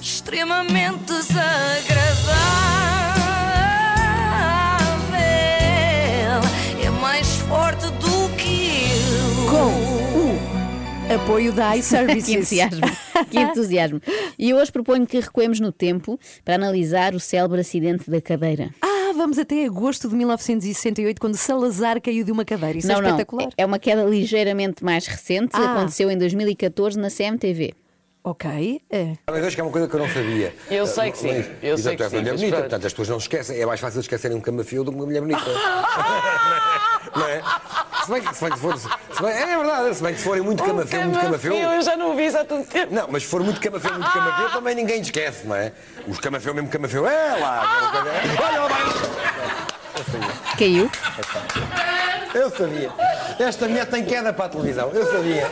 [0.00, 2.99] extremamente desagradável.
[7.50, 9.46] Forte do que eu.
[9.50, 12.28] Com o apoio da que iServices.
[12.30, 12.80] entusiasmo,
[13.28, 14.00] que entusiasmo.
[14.38, 18.70] E eu hoje proponho que recuemos no tempo para analisar o célebre acidente da cadeira.
[18.80, 22.78] Ah, vamos até agosto de 1968, quando Salazar caiu de uma cadeira.
[22.78, 23.48] Isso não, é não, espetacular.
[23.56, 25.72] é uma queda ligeiramente mais recente, Ah.
[25.72, 27.74] aconteceu em 2014 na CMTV.
[28.22, 28.82] Ok.
[28.90, 29.14] É.
[29.26, 30.54] Mas acho que é uma coisa que eu não sabia.
[30.70, 31.36] Eu sei que sim.
[31.38, 32.60] Mas- Eu sei que é uma mulher bonita, pronto.
[32.62, 33.60] portanto as pessoas não se esquecem.
[33.60, 35.40] É mais fácil esquecerem um camafeu do que uma mulher bonita.
[37.16, 37.42] não é?
[38.04, 38.78] Se bem que, se bem que for.
[38.78, 38.88] Se
[39.22, 41.54] bem, é verdade, se bem que se forem muito camafeu, muito camafeu.
[41.54, 42.94] Eu já não vi isso há tanto tempo.
[42.94, 45.72] Não, mas se for muito camafeu, muito camafeu, também ninguém esquece, não é?
[46.06, 47.90] Os camafeu, mesmo camafeu, é lá.
[48.38, 49.69] Olha, olha,
[50.58, 50.90] Caiu.
[52.34, 52.90] Eu sabia.
[53.38, 54.90] Esta mulher tem queda para a televisão.
[54.90, 55.50] Eu sabia.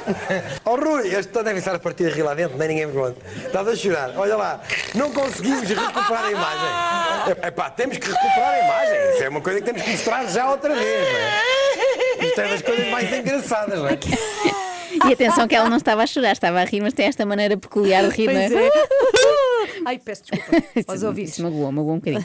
[0.64, 3.20] Oh Rui, este deve estar a partir de rir lá dentro, nem ninguém me pergunta.
[3.44, 4.12] Estás a chorar.
[4.16, 4.60] Olha lá.
[4.94, 7.36] Não conseguimos recuperar a imagem.
[7.42, 9.14] É pá, temos que recuperar a imagem.
[9.14, 12.26] Isso é uma coisa que temos que mostrar já outra vez, não é?
[12.26, 13.98] Isto é das coisas mais engraçadas, não é?
[15.08, 17.56] E atenção que ela não estava a chorar, estava a rir, mas tem esta maneira
[17.56, 18.66] peculiar de rir, Pois não é.
[18.66, 18.70] é?
[19.84, 21.32] Ai, peço desculpa aos Isso, ouvintes.
[21.34, 22.24] isso magoou, magoou um bocadinho.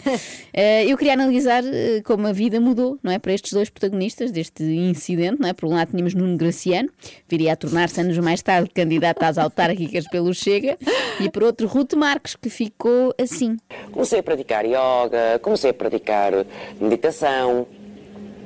[0.53, 3.19] Eh, eu queria analisar eh, como a vida mudou, não é?
[3.19, 5.53] Para estes dois protagonistas deste incidente, não é?
[5.53, 6.89] Por um lado tínhamos Nuno Graciano,
[7.27, 10.77] viria a tornar-se anos mais tarde candidato às autárquicas pelo Chega,
[11.19, 13.57] e por outro Ruto Marques, que ficou assim.
[13.91, 16.33] Comecei a praticar yoga, comecei a praticar
[16.79, 17.67] meditação,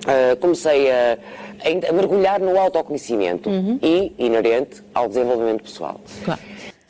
[0.05, 1.17] ah, comecei a,
[1.63, 3.49] a- a mergulhar no autoconhecimento
[3.81, 5.99] e inerente ao desenvolvimento pessoal.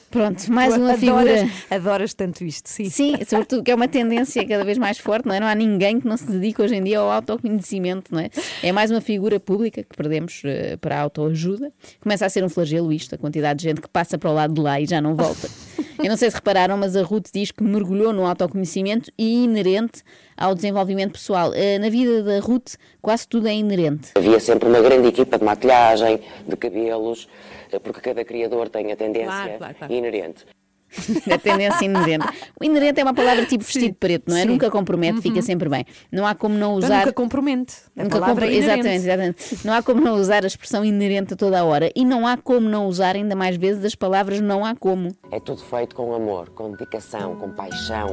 [0.10, 1.50] Pronto, mais Tu uma adoras, figura.
[1.70, 2.86] Adoras tanto isto, sim.
[2.90, 5.40] Sim, sobretudo que é uma tendência cada vez mais forte, não é?
[5.40, 8.30] Não há ninguém que não se dedique hoje em dia ao autoconhecimento, não é?
[8.64, 11.74] É mais uma figura pública que perdemos eh, para a autoajuda.
[12.00, 14.54] Começa a ser um flagelo isto, a quantidade de gente que passa para o lado
[14.54, 15.50] de lá e já não volta.
[16.02, 20.04] Eu não sei se repararam, mas a Ruth diz que mergulhou no autoconhecimento e inerente
[20.38, 21.52] ao desenvolvimento pessoal.
[21.54, 24.12] Eh, Na vida da Ruth, quase tudo é inerente.
[24.16, 27.28] Havia sempre uma grande equipa de maquilhagem, de cabelos,
[27.72, 29.94] eh, porque cada criador tem a tendência Claro, claro, claro.
[29.94, 30.46] inerente.
[31.30, 32.26] A tendência inerente.
[32.58, 34.44] O inerente é uma palavra tipo vestido preto, não é?
[34.44, 34.48] sim.
[34.48, 35.22] Nunca compromete, Uhum.
[35.22, 35.84] fica sempre bem.
[36.10, 37.00] Não há como não Então usar.
[37.00, 37.76] nunca compromete.
[37.98, 39.66] A Nunca palavra compro- é exatamente, exatamente.
[39.68, 41.92] Não há como não usar a expressão inerente a toda a hora.
[41.94, 45.14] E não há como não usar ainda mais vezes as palavras não há como.
[45.30, 48.08] É tudo feito com amor, com dedicação, com paixão,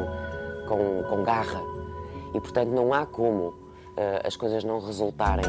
[0.67, 1.63] com, com garra.
[2.35, 3.55] E portanto não há como
[3.97, 5.45] eh, as coisas não resultarem.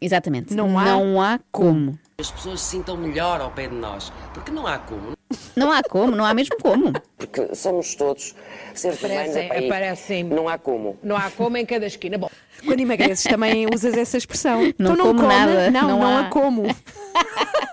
[0.00, 0.54] Exatamente.
[0.54, 1.98] Não há não há como.
[2.18, 5.12] As pessoas se sintam melhor ao pé de nós, porque não há como.
[5.54, 6.92] Não há como, não há mesmo como.
[7.16, 8.34] Porque somos todos
[8.74, 9.36] seres humanos.
[9.36, 10.98] E parece Não há como.
[11.02, 12.18] Não há como em cada esquina.
[12.18, 12.30] Bom,
[12.64, 14.60] Quando emagreces também usas essa expressão.
[14.78, 16.20] Não Então não como come, nada, Não, não não, há.
[16.20, 16.62] há como.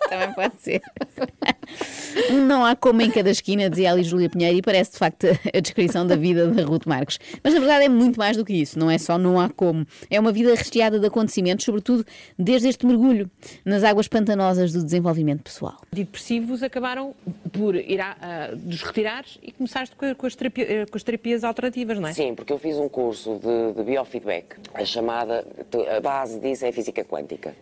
[0.10, 0.82] Também pode ser.
[2.46, 5.60] Não há como em cada esquina, dizia ali Júlia Pinheiro, e parece de facto a
[5.60, 7.20] descrição da vida da Ruth Marques.
[7.44, 9.86] Mas na verdade é muito mais do que isso, não é só não há como.
[10.10, 12.06] É uma vida recheada de acontecimentos, sobretudo
[12.40, 13.30] desde este mergulho
[13.66, 15.76] nas águas pantanosas do desenvolvimento pessoal.
[15.94, 17.14] antidepressivos acabaram
[17.52, 21.04] por ir a, a- dos retirares e começaste com, com as terapia- eh, com as
[21.04, 22.14] terapias alternativas, não é?
[22.14, 24.56] Sim, porque eu fiz um curso de, de biofeedback.
[24.80, 25.46] A chamada,
[25.96, 27.56] a base disso é física quântica.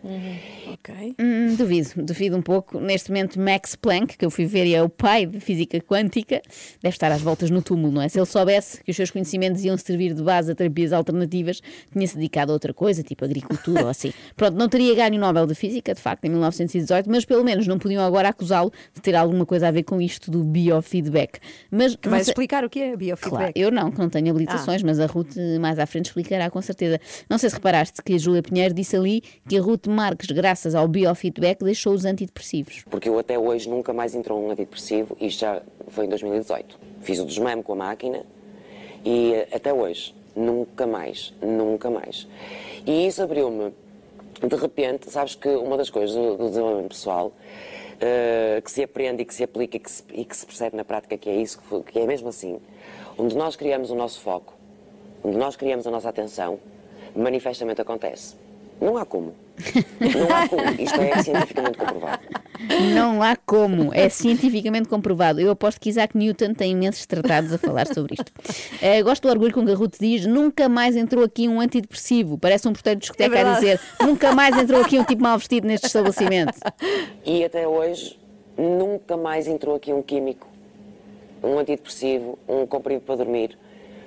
[0.72, 1.14] Ok.
[1.18, 2.78] Hum, duvido, duvido um pouco.
[2.78, 6.42] Neste momento, Max Planck, que eu fui ver e é o pai de física quântica,
[6.82, 8.08] deve estar às voltas no túmulo, não é?
[8.08, 11.60] Se ele soubesse que os seus conhecimentos iam servir de base a terapias alternativas,
[11.92, 14.12] tinha-se dedicado a outra coisa, tipo agricultura ou assim.
[14.36, 17.66] Pronto, não teria ganho o Nobel de Física, de facto, em 1918, mas pelo menos
[17.66, 21.38] não podiam agora acusá-lo de ter alguma coisa a ver com isto do biofeedback.
[21.70, 23.30] Mas Que vais sei- explicar o que é biofeedback.
[23.30, 26.60] Claro, eu não, que não tenho habilitações, mas a Ruth mais à frente explicará com
[26.60, 27.00] certeza.
[27.28, 30.74] Não sei se reparaste que a Júlia Pinheiro disse ali que a Ruth Marques, graças
[30.74, 32.84] ao biofeedback, deixou os antidepressivos.
[32.90, 36.78] Porque eu até hoje nunca mais entrou um antidepressivo, isto já foi em 2018.
[37.02, 38.24] Fiz o desmame com a máquina
[39.04, 42.26] e eh, até hoje, nunca mais, nunca mais.
[42.86, 43.72] E isso abriu-me,
[44.46, 47.32] de repente, sabes que uma das coisas do, desenvolvimento pessoal
[48.00, 50.76] eh, que se aprende e que se aplica e que se, e que se percebe
[50.76, 52.58] na prática que é isso, que é mesmo assim,
[53.16, 54.54] onde nós criamos o nosso foco,
[55.22, 56.58] onde nós criamos a nossa atenção,
[57.16, 58.36] manifestamente acontece.
[58.80, 59.34] Não há como.
[60.00, 60.62] Não há como.
[60.78, 62.22] Isto é cientificamente comprovado.
[62.94, 65.40] Não há como, é cientificamente comprovado.
[65.40, 68.32] Eu aposto que Isaac Newton tem imensos tratados a falar sobre isto.
[68.82, 72.38] Eh, gosto do orgulho com que a Ruth diz: nunca mais entrou aqui um antidepressivo.
[72.38, 75.38] Parece um porteiro de discoteca É a dizer: nunca mais entrou aqui um tipo mal
[75.38, 76.58] vestido neste estabelecimento.
[77.24, 78.18] E até hoje
[78.56, 80.46] nunca mais entrou aqui um químico,
[81.42, 83.56] um antidepressivo, um comprimido para dormir.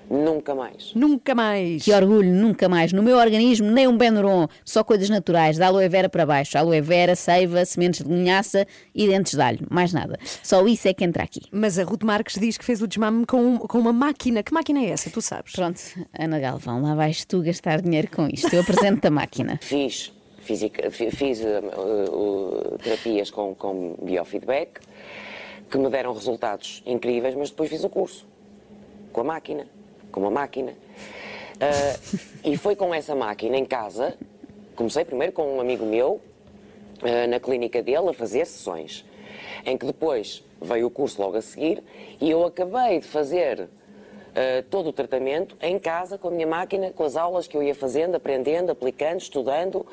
[0.09, 0.91] Nunca mais.
[0.95, 1.83] Nunca mais.
[1.83, 2.91] Que orgulho, nunca mais.
[2.91, 6.57] No meu organismo, nem um Benuron, só coisas naturais, da aloe vera para baixo.
[6.57, 9.67] Aloe vera, seiva, sementes de linhaça e dentes de alho.
[9.69, 10.17] Mais nada.
[10.43, 11.41] Só isso é que entra aqui.
[11.51, 14.41] Mas a Ruth Marques diz que fez o desmame com, com uma máquina.
[14.41, 15.09] Que máquina é essa?
[15.11, 15.53] Tu sabes?
[15.53, 15.79] Pronto,
[16.17, 18.51] Ana Galvão, lá vais tu gastar dinheiro com isto.
[18.53, 19.59] Eu apresento-te a máquina.
[20.41, 21.45] Fiz, fiz uh,
[21.77, 24.79] uh, uh, terapias com, com biofeedback
[25.69, 28.25] que me deram resultados incríveis, mas depois fiz o curso
[29.11, 29.67] com a máquina,
[30.11, 30.71] com uma máquina.
[30.71, 34.17] Uh, e foi com essa máquina em casa,
[34.75, 36.21] comecei primeiro com um amigo meu,
[37.01, 39.05] uh, na clínica dele, a fazer sessões,
[39.65, 41.83] em que depois veio o curso logo a seguir
[42.19, 46.91] e eu acabei de fazer uh, todo o tratamento em casa com a minha máquina,
[46.91, 49.85] com as aulas que eu ia fazendo, aprendendo, aplicando, estudando.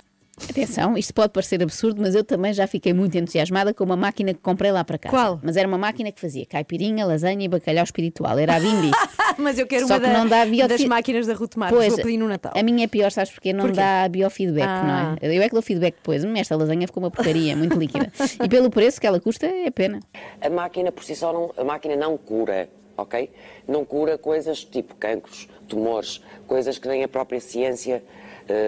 [0.51, 4.35] Atenção, isto pode parecer absurdo, mas eu também já fiquei muito entusiasmada com uma máquina
[4.35, 5.15] que comprei lá para casa.
[5.17, 5.41] Qual?
[5.43, 8.39] Mas era uma máquina que fazia caipirinha, lasanha e bacalhau espiritual.
[8.39, 8.91] Era a Bimbi.
[9.39, 11.77] Mas eu quero Só uma que da- não dá biofi- das máquinas da Ruth Marques.
[11.79, 12.53] Pois, Vou pedir no Natal.
[12.55, 13.53] a minha é pior, sabes porquê?
[13.55, 13.77] Não Porquê?
[13.77, 15.17] dá biofeedback, Ah.
[15.21, 15.37] não é?
[15.37, 16.23] Eu é que dou feedback depois.
[16.23, 18.13] Hum, Esta lasanha ficou uma porcaria, muito líquida.
[18.45, 20.01] E pelo preço que ela custa, é pena.
[20.41, 23.31] A máquina por si só não, a máquina não cura, ok?
[23.67, 28.03] Não cura coisas tipo cancros, tumores, coisas que nem a própria ciência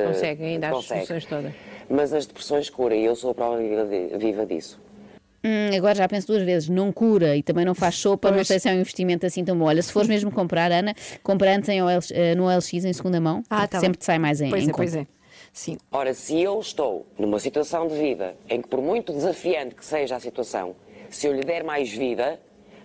[0.06, 1.06] Consegue ainda as consegue.
[1.06, 1.52] soluções todas.
[1.88, 4.80] Mas as depressões cura e eu sou a prova viva, de- viva disso.
[5.44, 8.48] Hum, agora já penso duas vezes, não cura e também não faz sopa, não Pois.
[8.48, 9.66] sei se é um investimento assim tão bom.
[9.66, 13.20] Olha, se fores mesmo comprar, Ana, compra antes em OLX, eh, no OLX em segunda
[13.20, 15.06] mão, Ah, tá sempre te sai mais em, Pois em é, pois é.
[15.52, 15.78] Sim.
[15.92, 20.16] Ora, se eu estou numa situação de vida em que, por muito desafiante que seja
[20.16, 20.74] a situação,
[21.08, 22.38] se eu lhe der mais vida,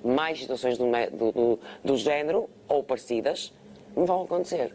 [0.04, 3.52] mais situações do, do, do, do género ou parecidas
[3.98, 4.74] me vão acontecer.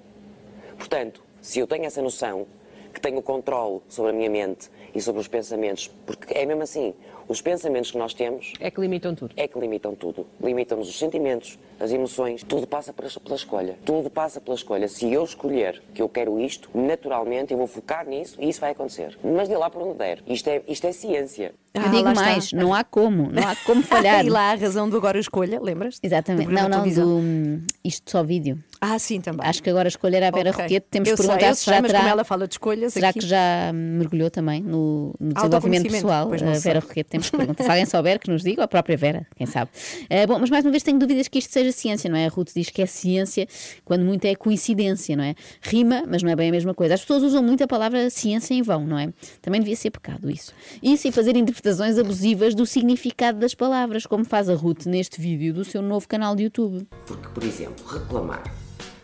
[0.76, 2.46] Portanto, se eu tenho essa noção,
[2.92, 6.92] que tenho controle sobre a minha mente e sobre os pensamentos, porque é mesmo assim,
[7.26, 9.32] os pensamentos que nós temos É que limitam tudo.
[9.34, 10.26] é que limitam tudo.
[10.42, 13.78] Limitam-nos os sentimentos, as emoções, tudo passa pela, pela escolha.
[13.82, 14.88] Tudo passa pela escolha.
[14.88, 18.72] Se eu escolher que eu quero isto, naturalmente eu vou focar nisso e isso vai
[18.72, 19.18] acontecer.
[19.24, 20.22] Mas de lá para onde der.
[20.26, 21.54] Isto é, isto é ciência.
[21.74, 22.24] Eu Ah, digo lá está.
[22.24, 24.24] mais, não há como, não há como falhar.
[24.24, 25.98] e lá a razão do agora escolha, lembras?
[26.02, 26.50] Exatamente.
[26.50, 28.58] Não, não, do hum, isto só vídeo.
[28.80, 29.46] Ah, sim, também.
[29.46, 30.62] Acho que agora a escolher a Vera Ok.
[30.62, 31.98] Roquete, temos Eu que perguntar eu se já mas terá.
[32.00, 36.26] como ela fala de escolhas Será aqui- que já mergulhou também no, no desenvolvimento pessoal?
[36.32, 36.72] A Vera sei.
[36.74, 37.64] Roquete, temos que perguntar.
[37.64, 39.70] Se alguém souber, que nos diga, ou a própria Vera, quem sabe.
[40.08, 42.26] Ah, bom, mas mais uma vez tenho dúvidas que isto seja ciência, não é?
[42.26, 43.46] A Ruth diz que é ciência,
[43.84, 45.34] quando muito é coincidência, não é?
[45.60, 46.94] Rima, mas não é bem a mesma coisa.
[46.94, 49.08] As pessoas usam muito a palavra ciência em vão, não é?
[49.42, 50.52] Também devia ser pecado isso.
[50.82, 51.57] Isso e fazer interpretações
[51.98, 56.34] abusivas do significado das palavras, como faz a Ruth neste vídeo do seu novo canal
[56.34, 56.86] de YouTube.
[57.06, 58.42] Porque, por exemplo, reclamar.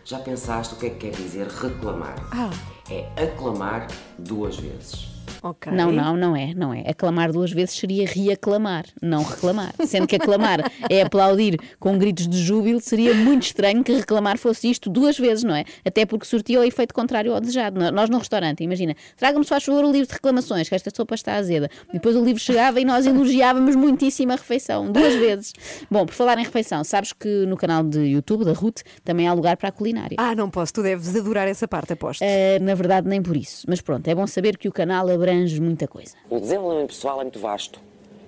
[0.04, 2.16] Já pensaste o que é que quer dizer reclamar?
[2.30, 2.50] Ah.
[2.90, 3.88] É aclamar
[4.18, 5.13] duas vezes.
[5.44, 5.70] Ok.
[5.70, 6.84] Não, não, não é, não é.
[6.88, 9.74] Aclamar duas vezes seria reaclamar, não reclamar.
[9.84, 14.70] Sendo que aclamar é aplaudir com gritos de júbilo, seria muito estranho que reclamar fosse
[14.70, 15.66] isto duas vezes, não é?
[15.84, 17.78] Até porque sortia o efeito contrário ao desejado.
[17.92, 21.14] Nós no restaurante, imagina, traga-me só a favor o livro de reclamações, que esta sopa
[21.14, 21.68] está azeda.
[21.92, 25.52] Depois o livro chegava e nós elogiávamos muitíssimo a refeição, duas vezes.
[25.90, 29.34] Bom, por falar em refeição, sabes que no canal de YouTube da Ruth também há
[29.34, 30.16] lugar para a culinária.
[30.18, 32.22] Ah, não posso, tu deves adorar essa parte, aposto.
[32.22, 33.66] Eh, na verdade, nem por isso.
[33.68, 36.16] Mas pronto, é bom saber que o canal abrange muita coisa.
[36.28, 37.80] O desenvolvimento pessoal é muito vasto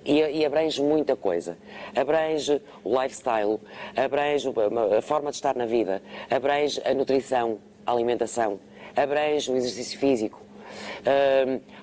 [0.07, 1.57] e, abrange muita coisa.
[1.95, 3.59] Abrange o lifestyle,
[3.95, 4.47] abrange
[4.97, 8.59] a, forma de estar na vida, abrange a nutrição, a alimentação,
[8.95, 10.41] abrange o exercício físico.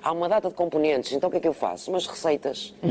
[0.01, 1.91] Há uma data de componentes, então o que é que eu faço?
[1.91, 2.73] Umas receitas.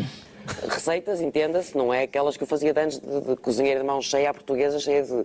[0.68, 4.02] Receitas, entenda-se, não é aquelas que eu fazia de antes de, de cozinheira de mão
[4.02, 5.24] cheia à portuguesa, cheia de,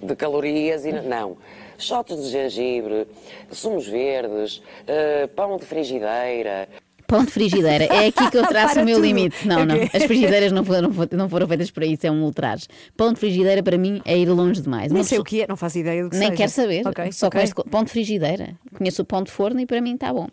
[0.00, 1.36] de calorias e não.
[1.82, 3.06] Shots de gengibre,
[3.50, 6.68] sumos verdes, eh, pão de frigideira,
[7.04, 9.04] Pão de frigideira, é aqui que eu traço o meu tudo.
[9.06, 9.46] limite.
[9.46, 12.66] Não, não, as frigideiras não foram, não foram feitas para isso, é um ultraje.
[12.96, 14.90] Pão de frigideira para mim é ir longe demais.
[14.90, 16.36] Nem Uma sei o que é, não faço ideia do que Nem seja.
[16.38, 17.38] quero saber, Ok, só ok.
[17.38, 18.54] com este co- pão de frigideira.
[18.78, 20.26] Conheço o pão de forno e para mim está bom.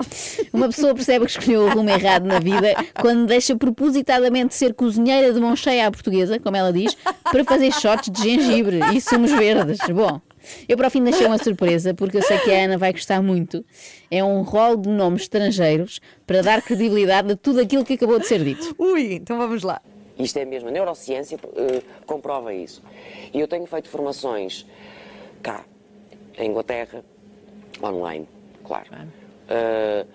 [0.54, 5.34] Uma pessoa percebe que escolheu o rumo errado na vida quando deixa propositadamente ser cozinheira
[5.34, 9.32] de mão cheia à portuguesa, como ela diz, para fazer shots de gengibre e sumos
[9.32, 9.80] verdes.
[9.94, 10.22] Bom,
[10.68, 13.22] eu para o fim deixei uma surpresa, porque eu sei que a Ana vai gostar
[13.22, 13.64] muito.
[14.10, 18.28] É um rol de nomes estrangeiros para dar credibilidade a tudo aquilo que acabou de
[18.28, 18.76] ser dito.
[18.78, 19.82] Ui, então vamos lá.
[20.18, 22.84] Isto é mesmo, a neurociência eh, comprova isso.
[23.34, 24.66] E eu tenho feito formações
[25.42, 25.64] cá,
[26.38, 27.04] em Inglaterra,
[27.82, 28.28] online,
[28.64, 28.88] claro.
[29.52, 30.06] Eh,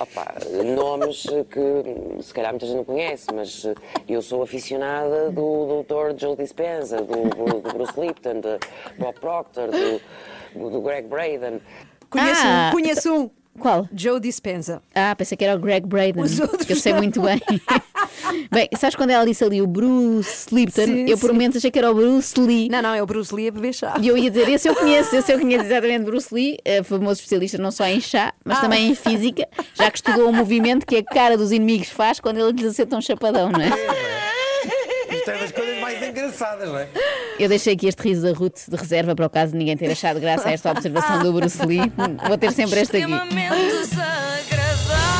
[0.00, 0.34] opa,
[0.74, 3.64] nomes que se calhar muita gente não conhece, mas
[4.08, 6.18] eu sou aficionada do Dr.
[6.20, 8.58] Joe Dispenza, do, do- do Bruce Lipton, de
[8.98, 11.60] Bob Proctor, do, do Greg Braden.
[12.10, 13.30] Conheço Ah, um, conheço um.
[13.58, 13.86] Qual?
[13.94, 14.82] Joe Dispenza.
[14.94, 17.00] Ah, pensei que era o Greg Braden, Os outros que eu sei não.
[17.02, 17.40] muito bem.
[18.50, 20.84] bem, sabes quando ela disse ali o Bruce Lipton?
[20.84, 21.32] Sim, eu por sim.
[21.32, 22.68] momentos achei que era o Bruce Lee.
[22.68, 23.94] Não, não, é o Bruce Lee a beber chá.
[24.00, 27.20] E eu ia dizer, esse eu conheço, esse eu conheço exatamente Bruce Lee, eh, famoso
[27.20, 28.60] especialista não só em chá, mas Ah.
[28.62, 32.38] também em física, já que estudou o movimento que a cara dos inimigos faz quando
[32.38, 33.68] ele lhes acerta um chapadão, não é?
[35.14, 36.88] Isto é das coisas mais engraçadas, não é?
[37.38, 39.90] Eu deixei aqui este riso da Ruth de reserva para o caso de ninguém ter
[39.90, 41.80] achado graça a esta observação do Bruce Lee.
[42.26, 43.06] Vou ter sempre esta aqui.
[43.12, 45.11] Extremamente desagradável.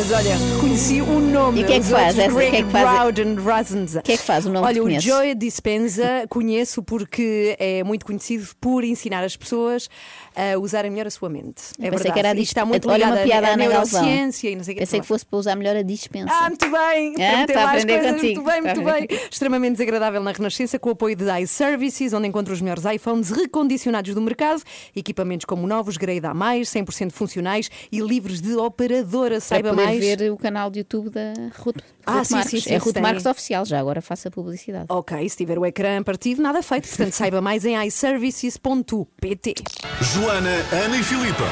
[0.00, 1.60] Mas olha, conheci o nome.
[1.60, 2.16] E o que é que faz?
[2.16, 2.88] o que é que faz?
[2.90, 4.00] Browden Razenza.
[4.00, 4.98] O que é que faz o nome Olha, o?
[4.98, 9.90] Joe Dispenza conheço porque é muito conhecido por ensinar as pessoas
[10.34, 11.60] a usarem melhor a sua mente.
[11.78, 12.12] É Pensei verdade.
[12.14, 14.06] que era a Isto está muito Olha uma piada à Ana Galvão.
[14.08, 14.74] e não sei o que.
[14.76, 16.32] Pensei que fosse para usar melhor a dispensa.
[16.32, 17.14] Ah, muito bem!
[17.16, 18.42] Ah, Para meter está a aprender coisas, contigo.
[18.42, 19.02] Muito bem, muito bem.
[19.04, 23.28] aprender Extremamente desagradável na Renascença, com o apoio de iServices, onde encontra os melhores iPhones
[23.30, 24.62] recondicionados do mercado,
[24.96, 29.40] equipamentos como novos, grade A+, 100% funcionais e livres de operadora.
[29.40, 30.04] Saiba poder mais.
[30.18, 31.76] ver o canal de YouTube da Ruth,
[32.06, 32.50] Ah, Ruth sim, Marques.
[32.50, 33.02] sim, sim, é Ruth tem.
[33.02, 34.86] Marques Oficial, já agora faça a publicidade.
[34.88, 36.88] Ok, se tiver o ecrã partido, nada feito.
[36.88, 39.54] Portanto, saiba mais em iServices.pt.
[40.00, 40.50] Joana,
[40.84, 41.44] Ana e Filipa.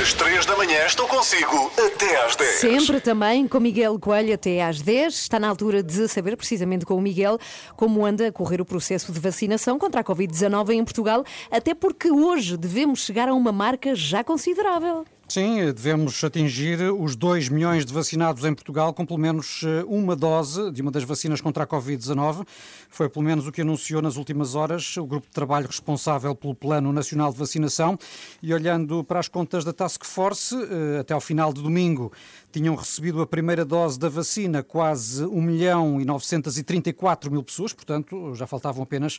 [0.00, 2.50] Às 3 da manhã estou consigo até às 10.
[2.60, 5.14] Sempre também com Miguel Coelho até às 10.
[5.14, 7.38] Está na altura de saber, precisamente com o Miguel,
[7.76, 12.10] como anda a correr o processo de vacinação contra a Covid-19 em Portugal, até porque
[12.10, 15.04] hoje devemos chegar a uma marca já considerável.
[15.32, 20.14] Sim, devemos atingir os 2 milhões de vacinados em Portugal com pelo menos eh, uma
[20.14, 22.46] dose de uma das vacinas contra a Covid-19.
[22.90, 26.54] Foi pelo menos o que anunciou nas últimas horas o grupo de trabalho responsável pelo
[26.54, 27.98] Plano Nacional de Vacinação.
[28.42, 32.12] E olhando para as contas da Task Force, eh, até ao final de domingo
[32.52, 38.34] tinham recebido a primeira dose da vacina quase 1 milhão e 934 mil pessoas, portanto
[38.34, 39.18] já faltavam apenas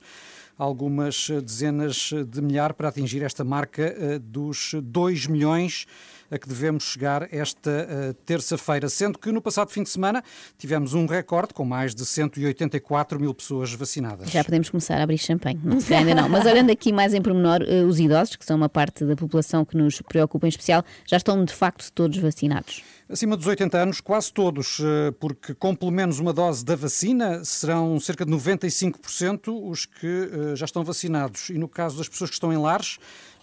[0.57, 5.85] algumas dezenas de milhar para atingir esta marca eh, dos 2 milhões
[6.33, 10.23] a que devemos chegar esta uh, terça-feira, sendo que no passado fim de semana
[10.57, 14.31] tivemos um recorde com mais de 184 mil pessoas vacinadas.
[14.31, 16.27] Já podemos começar a abrir champanhe, não sei ainda não.
[16.27, 19.63] Mas olhando aqui mais em pormenor, uh, os idosos, que são uma parte da população
[19.63, 22.83] que nos preocupa em especial, já estão de facto todos vacinados.
[23.07, 27.43] Acima dos 80 anos, quase todos, eh, porque com pelo menos uma dose da vacina
[27.45, 31.49] serão cerca de 95% os que já estão vacinados.
[31.49, 32.97] E no caso das pessoas que estão em lares,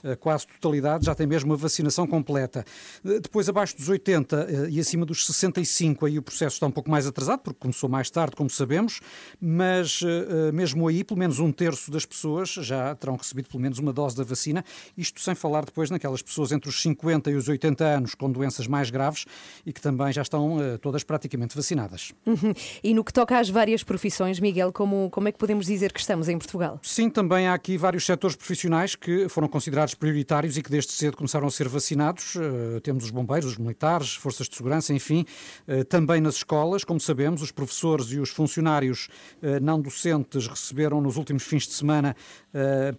[0.04, 2.64] a quase totalidade já tem mesmo a vacinação completa.
[3.04, 6.70] Eh, depois, abaixo dos 80 eh, e acima dos 65, aí o processo está um
[6.70, 9.00] pouco mais atrasado, porque começou mais tarde, como sabemos,
[9.40, 13.78] mas eh, mesmo aí, pelo menos um terço das pessoas já terão recebido pelo menos
[13.78, 14.64] uma dose da vacina,
[14.96, 18.66] isto sem falar depois naquelas pessoas entre os 50 e os 80 anos com doenças
[18.66, 19.24] mais graves
[19.64, 22.12] e que também já estão todas praticamente vacinadas.
[22.26, 22.52] Uhum.
[22.82, 26.00] E no que toca às várias profissões, Miguel, como, como é que podemos dizer que
[26.00, 26.78] estamos em Portugal?
[26.82, 31.16] Sim, também há aqui vários setores profissionais que foram considerados prioritários e que desde cedo
[31.16, 32.34] começaram a ser vacinados.
[32.34, 35.24] Uh, temos os bombeiros, os militares, forças de segurança, enfim,
[35.68, 39.08] uh, também nas escolas, como sabemos, os professores e os funcionários
[39.42, 42.16] uh, não docentes receberam nos últimos fins de semana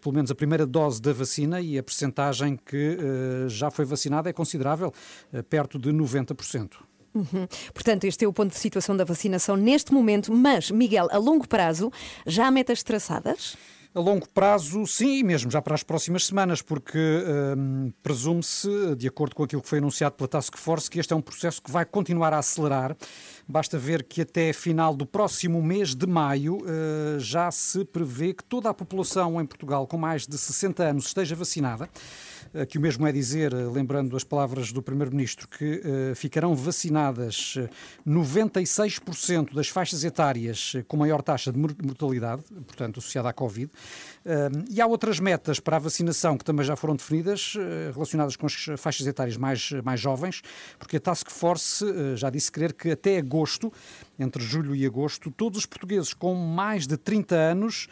[0.02, 2.98] pelo menos a primeira dose da vacina e a percentagem que
[3.48, 4.94] já foi vacinada é considerável,
[5.50, 6.78] perto de 90%.
[7.14, 7.48] Uhum.
[7.74, 11.48] Portanto, este é o ponto de situação da vacinação neste momento, mas, Miguel, a longo
[11.48, 11.92] prazo,
[12.26, 13.58] já há metas traçadas?
[13.94, 16.98] A longo prazo, sim, e mesmo já para as próximas semanas, porque
[17.58, 21.16] hum, presume-se, de acordo com aquilo que foi anunciado pela Task Force, que este é
[21.16, 22.96] um processo que vai continuar a acelerar.
[23.46, 28.46] Basta ver que até final do próximo mês de maio uh, já se prevê que
[28.46, 31.90] toda a população em Portugal com mais de 60 anos esteja vacinada
[32.68, 35.82] que o mesmo é dizer, lembrando as palavras do Primeiro-Ministro, que
[36.12, 37.58] uh, ficarão vacinadas
[38.08, 43.72] 96% das faixas etárias com maior taxa de mortalidade, portanto, associada à Covid.
[44.70, 47.56] E há outras metas para a vacinação que também já foram definidas,
[47.94, 50.42] relacionadas com as faixas etárias mais, mais jovens,
[50.78, 51.84] porque a Task Force
[52.16, 53.72] já disse querer que até agosto,
[54.20, 57.88] entre julho e agosto, todos os portugueses com mais de 30 anos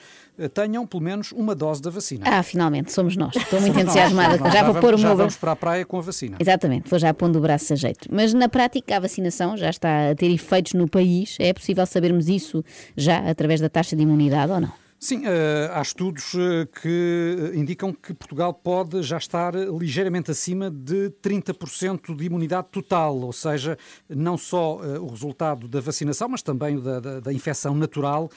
[0.48, 2.24] tenham pelo menos uma dose da vacina.
[2.26, 3.36] Ah, finalmente, somos nós.
[3.36, 4.38] Estou muito entusiasmada.
[4.38, 5.18] já, já vou pôr o já meu.
[5.18, 6.38] vamos para a praia com a vacina.
[6.40, 8.08] Exatamente, vou já pondo o braço a jeito.
[8.12, 11.36] Mas na prática, a vacinação já está a ter efeitos no país.
[11.40, 12.64] É possível sabermos isso
[12.96, 14.89] já através da taxa de imunidade ou não?
[15.02, 21.10] Sim, eh, há estudos eh, que indicam que Portugal pode já estar ligeiramente acima de
[21.24, 23.78] 30% de imunidade total, ou seja,
[24.10, 28.30] não só eh, o resultado da vacinação, mas também da, da, da infecção natural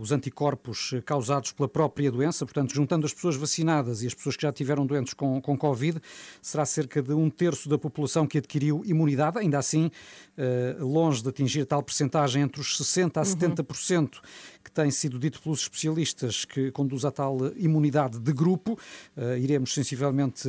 [0.00, 4.42] os anticorpos causados pela própria doença, portanto, juntando as pessoas vacinadas e as pessoas que
[4.42, 6.00] já tiveram doentes com, com Covid,
[6.42, 9.92] será cerca de um terço da população que adquiriu imunidade, ainda assim,
[10.80, 14.08] longe de atingir tal percentagem entre os 60% a 70% uhum.
[14.64, 18.78] Que tem sido dito pelos especialistas que conduz a tal imunidade de grupo.
[19.16, 20.48] Uh, iremos sensivelmente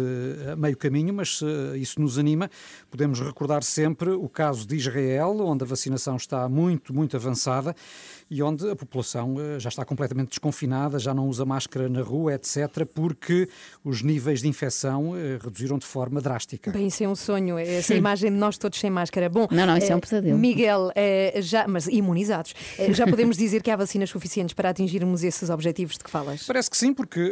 [0.52, 1.42] a meio caminho, mas
[1.78, 2.50] isso nos anima.
[2.90, 7.76] Podemos recordar sempre o caso de Israel, onde a vacinação está muito, muito avançada
[8.30, 12.34] e onde a população eh, já está completamente desconfinada, já não usa máscara na rua,
[12.34, 13.48] etc., porque
[13.84, 16.72] os níveis de infecção eh, reduziram de forma drástica.
[16.72, 19.30] Bem, isso é um sonho, essa imagem de nós todos sem máscara.
[19.30, 20.38] Bom, não, não, isso é, é um pesadelo.
[20.38, 20.92] Miguel,
[21.40, 22.54] já, mas imunizados,
[22.92, 26.44] já podemos dizer que há vacinas suficientes para atingirmos esses objetivos de que falas?
[26.46, 27.32] Parece que sim, porque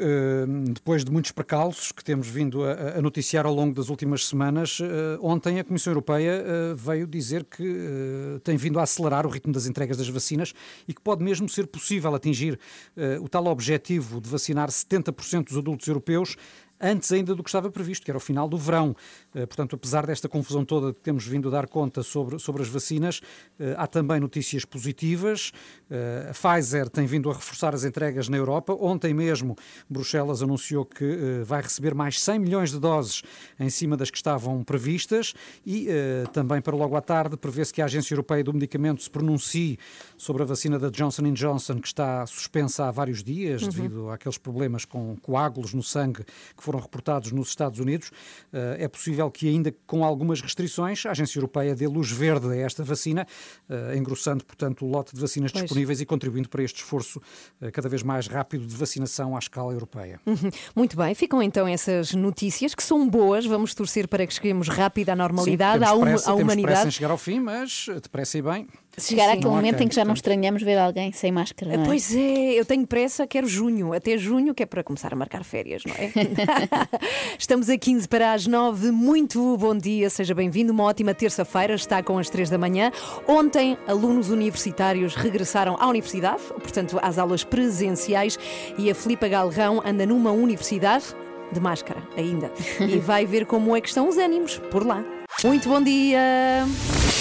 [0.73, 4.79] depois de muitos precalços que temos vindo a, noticiar ao longo das últimas semanas,
[5.21, 6.43] ontem a Comissão Europeia
[6.75, 10.53] veio dizer que tem vindo a acelerar o ritmo das entregas das vacinas
[10.88, 12.59] e que pode mesmo ser possível atingir
[12.97, 16.36] uh, o tal objetivo de vacinar 70% dos adultos europeus
[16.80, 18.95] antes ainda do que estava previsto, que era o final do verão.
[19.34, 22.67] Eh, portanto, apesar desta confusão toda que temos vindo a dar conta sobre, sobre as
[22.67, 23.21] vacinas,
[23.59, 25.51] eh, há também notícias positivas.
[25.89, 28.74] Eh, a Pfizer tem vindo a reforçar as entregas na Europa.
[28.74, 29.55] Ontem mesmo,
[29.89, 33.24] Bruxelas anunciou que vai receber mais 100 milhões de doses
[33.59, 35.34] em cima das que estavam previstas
[35.65, 35.88] e
[36.32, 39.78] também para logo à tarde prevê-se que a Agência Europeia do Medicamento se pronuncie
[40.17, 43.69] sobre a vacina da Johnson Johnson, que está suspensa há vários dias uhum.
[43.69, 48.11] devido àqueles problemas com coágulos no sangue que foram reportados nos Estados Unidos.
[48.51, 52.84] É possível que, ainda com algumas restrições, a Agência Europeia dê luz verde a esta
[52.84, 53.26] vacina,
[53.69, 55.63] uh, engrossando, portanto, o lote de vacinas pois.
[55.63, 57.19] disponíveis e contribuindo para este esforço
[57.61, 60.19] uh, cada vez mais rápido de vacinação à escala europeia.
[60.26, 60.49] Uhum.
[60.76, 63.45] Muito bem, ficam então essas notícias que são boas.
[63.45, 66.80] Vamos torcer para que cheguemos rápido à normalidade, Sim, à, pressa, à humanidade.
[66.80, 68.67] Temos chegar ao fim, mas depressa e bem.
[68.97, 71.76] Chegar àquele momento em que já não estranhamos ver alguém sem máscara.
[71.76, 71.86] Não é?
[71.86, 75.43] Pois é, eu tenho pressa, quero junho, até junho, que é para começar a marcar
[75.43, 76.11] férias, não é?
[77.37, 78.91] Estamos a 15 para as 9.
[78.91, 80.71] Muito bom dia, seja bem-vindo.
[80.71, 81.75] Uma ótima terça-feira.
[81.75, 82.91] Está com as 3 da manhã.
[83.27, 88.37] Ontem, alunos universitários regressaram à universidade, portanto, às aulas presenciais.
[88.77, 91.05] E a Filipa Galrão anda numa universidade
[91.51, 92.51] de máscara ainda.
[92.83, 95.03] E vai ver como é que estão os ânimos por lá.
[95.43, 96.65] Muito bom dia!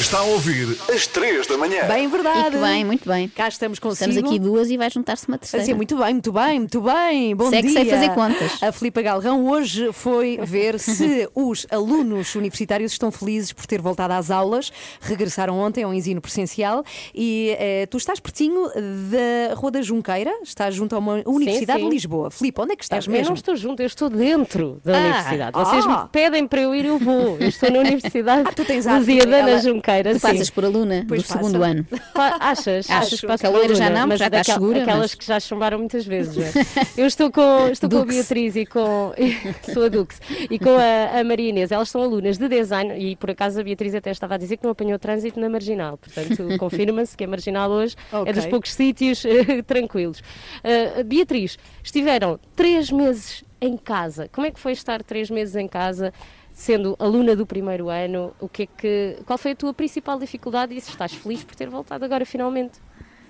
[0.03, 1.87] Está a ouvir às 3 da manhã.
[1.87, 2.49] Bem verdade.
[2.49, 3.29] E que bem, muito bem.
[3.29, 4.11] Cá estamos consigo.
[4.11, 5.63] Estamos aqui duas e vai juntar-se uma terceira.
[5.63, 7.37] Assim, muito bem, muito bem, muito bem.
[7.37, 7.81] Bom Se é que dia.
[7.83, 8.63] sei fazer contas.
[8.63, 14.13] A Filipa Galrão hoje foi ver se os alunos universitários estão felizes por ter voltado
[14.13, 14.73] às aulas.
[15.01, 16.83] Regressaram ontem ao ensino presencial
[17.15, 18.69] e eh, tu estás pertinho
[19.09, 21.89] da Rua da Junqueira, estás junto a uma Universidade sim.
[21.89, 22.29] de Lisboa.
[22.31, 23.29] Filipa, onde é que estás eu mesmo?
[23.29, 25.53] não estou junto, eu estou dentro da Ah, universidade.
[25.53, 26.03] Vocês ah.
[26.03, 27.37] me pedem para eu ir, eu vou.
[27.39, 29.51] Eu estou na universidade Ah, tu tens Lusíada na ela-
[29.99, 30.11] Junqueira.
[30.13, 30.27] Tu sim.
[30.29, 31.39] passas por aluna Pois do passa.
[31.39, 31.85] segundo ano.
[32.15, 32.91] Pa- Achas?
[32.91, 33.17] Acho.
[33.27, 35.41] Achas que a loira já aluna, não, mas já estás segura, Aquelas mas- que já
[35.41, 36.53] chumbaram muitas vezes, é?
[37.01, 38.05] Eu estou com, estou com a.
[38.05, 39.13] Beatriz e com.
[39.73, 40.21] sou a Dux.
[40.51, 41.73] E com a, a Maria Inês.
[41.73, 44.65] Elas são alunas de design e por acaso a Beatriz até estava a dizer que
[44.65, 45.99] não apanhou trânsito na marginal.
[45.99, 48.31] Portanto, confirma-se que a marginal hoje Ok.
[48.31, 49.23] é dos poucos sítios
[49.67, 50.23] tranquilos.
[50.63, 54.29] Ah, Beatriz, estiveram três meses em casa.
[54.33, 56.13] Como é que foi estar três meses em casa?
[56.53, 60.77] Sendo aluna do primeiro ano, o que é que, qual foi a tua principal dificuldade
[60.77, 62.79] e se estás feliz por ter voltado agora finalmente?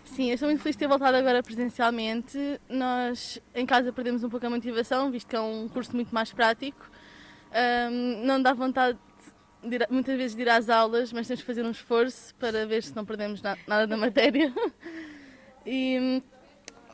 [0.05, 2.61] Sim, eu estou muito feliz de ter voltado agora presencialmente.
[2.69, 6.33] Nós em casa perdemos um pouco a motivação, visto que é um curso muito mais
[6.33, 6.91] prático.
[7.53, 8.99] Ahm, não dá vontade
[9.63, 12.67] de ir- muitas vezes de ir às aulas, mas temos que fazer um esforço para
[12.67, 14.53] ver se não perdemos na- nada da matéria.
[15.65, 16.23] E hum,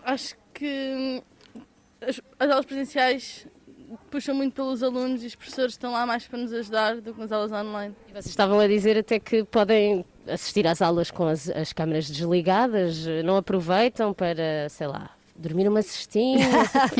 [0.04, 1.22] acho que
[2.02, 3.46] as, as aulas presenciais
[4.10, 7.20] puxam muito pelos alunos e os professores estão lá mais para nos ajudar do que
[7.20, 7.94] nas aulas online.
[8.08, 12.06] E vocês estavam a dizer até que podem assistir às aulas com as, as câmaras
[12.08, 16.46] desligadas, não aproveitam para, sei lá, dormir uma cestinha?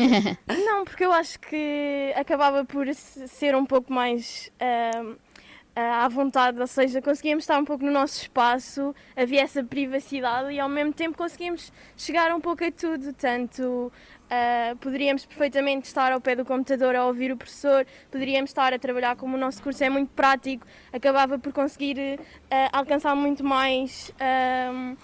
[0.47, 6.59] Não, porque eu acho que acabava por se- ser um pouco mais ah, à vontade,
[6.59, 10.93] ou seja, conseguíamos estar um pouco no nosso espaço, havia essa privacidade e ao mesmo
[10.93, 13.91] tempo conseguíamos chegar um pouco a tudo, tanto
[14.29, 18.79] ah, poderíamos perfeitamente estar ao pé do computador a ouvir o professor, poderíamos estar a
[18.79, 22.19] trabalhar como o nosso curso é muito prático, acabava por conseguir
[22.51, 24.95] ah, alcançar muito mais ah,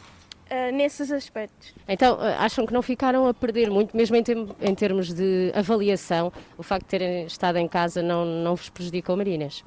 [0.71, 1.73] nesses aspectos.
[1.87, 6.31] Então, acham que não ficaram a perder muito, mesmo em, tem- em termos de avaliação,
[6.55, 9.63] o facto de terem estado em casa não, não vos prejudicou, Marinas?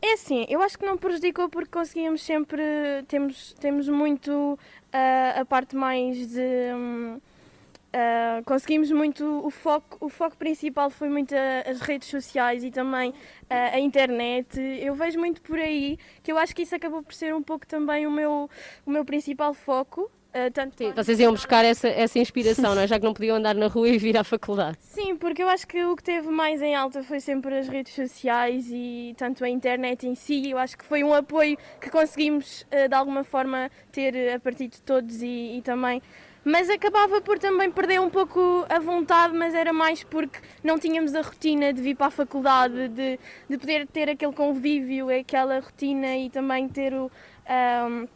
[0.00, 2.62] É assim, eu acho que não prejudicou porque conseguíamos sempre,
[3.08, 4.58] temos, temos muito
[5.38, 6.40] a parte mais de.
[6.74, 7.20] hum,
[7.92, 12.70] ah, conseguimos muito o foco, o foco principal foi muito a- as redes sociais e
[12.70, 13.12] também
[13.48, 14.58] ah, a internet.
[14.60, 17.66] Eu vejo muito por aí que eu acho que isso acabou por ser um pouco
[17.66, 18.48] também o meu,
[18.86, 20.10] o meu principal foco.
[20.32, 22.86] ah, tanto Vocês iam buscar essa, essa inspiração, não é?
[22.86, 24.78] Já que não podiam andar na rua e vir à faculdade.
[24.80, 27.92] Sim, porque eu acho que o que teve mais em alta foi sempre as redes
[27.94, 30.50] sociais e tanto a internet em si.
[30.50, 34.68] Eu acho que foi um apoio que conseguimos eh, de alguma forma ter a partir
[34.68, 36.00] de todos e, e também.
[36.44, 41.14] Mas acabava por também perder um pouco a vontade, mas era mais porque não tínhamos
[41.14, 43.18] a rotina de vir para a faculdade, de,
[43.48, 47.10] de poder ter aquele convívio, aquela rotina e também ter o.
[47.46, 48.06] ahm,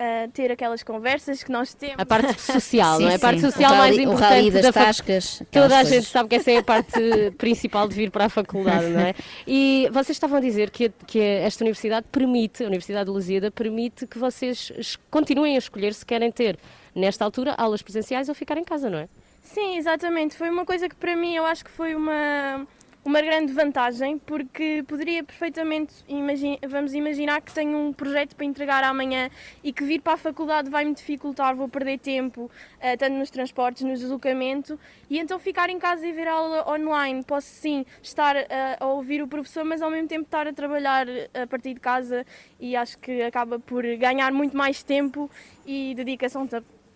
[0.00, 1.96] ah, ter aquelas conversas que nós temos.
[1.98, 3.14] A parte social, Sim, não é?
[3.16, 3.50] A parte sim.
[3.50, 6.36] social O mais rally- o importante rally das da tascas, Toda a gente sabe que
[6.36, 6.92] essa é a parte
[7.36, 9.14] principal de vir para a faculdade, não é?
[9.44, 14.06] E vocês estavam a dizer que, que esta universidade permite, a Universidade de Lusíada, permite
[14.06, 16.56] que vocês continuem a escolher se querem ter,
[16.98, 19.08] nesta altura, aulas presenciais ou ficar em casa, não é?
[19.42, 20.36] Sim, exatamente.
[20.36, 22.66] Foi uma coisa que para mim eu acho que foi uma,
[23.02, 28.84] uma grande vantagem, porque poderia perfeitamente, imagi- vamos imaginar que tenho um projeto para entregar
[28.84, 29.30] amanhã
[29.64, 33.84] e que vir para a faculdade vai-me dificultar, vou perder tempo, eh, tanto nos transportes,
[33.84, 34.78] no deslocamento,
[35.08, 37.24] e então ficar em casa e ver a aula online.
[37.24, 41.08] Posso sim estar eh, a ouvir o professor, mas ao mesmo tempo estar a trabalhar
[41.08, 42.26] eh, a partir de casa
[42.60, 45.30] e acho que acaba por ganhar muito mais tempo
[45.64, 46.46] e dedicação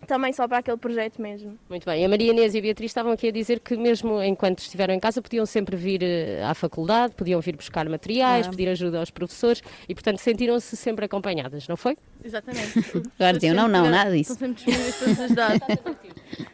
[0.07, 1.57] também só para aquele projeto mesmo.
[1.69, 2.05] Muito bem.
[2.05, 4.99] A Maria Inês e a Beatriz estavam aqui a dizer que mesmo enquanto estiveram em
[4.99, 8.49] casa podiam sempre vir eh, à faculdade, podiam vir buscar materiais, Ah.
[8.49, 11.97] pedir ajuda aos professores e, portanto, sentiram-se sempre acompanhadas, não foi?
[12.23, 12.79] Exatamente.
[13.19, 14.33] Agora diziam, não, não, nada disso.
[14.33, 15.55] Estão sempre disponíveis para nos ajudar.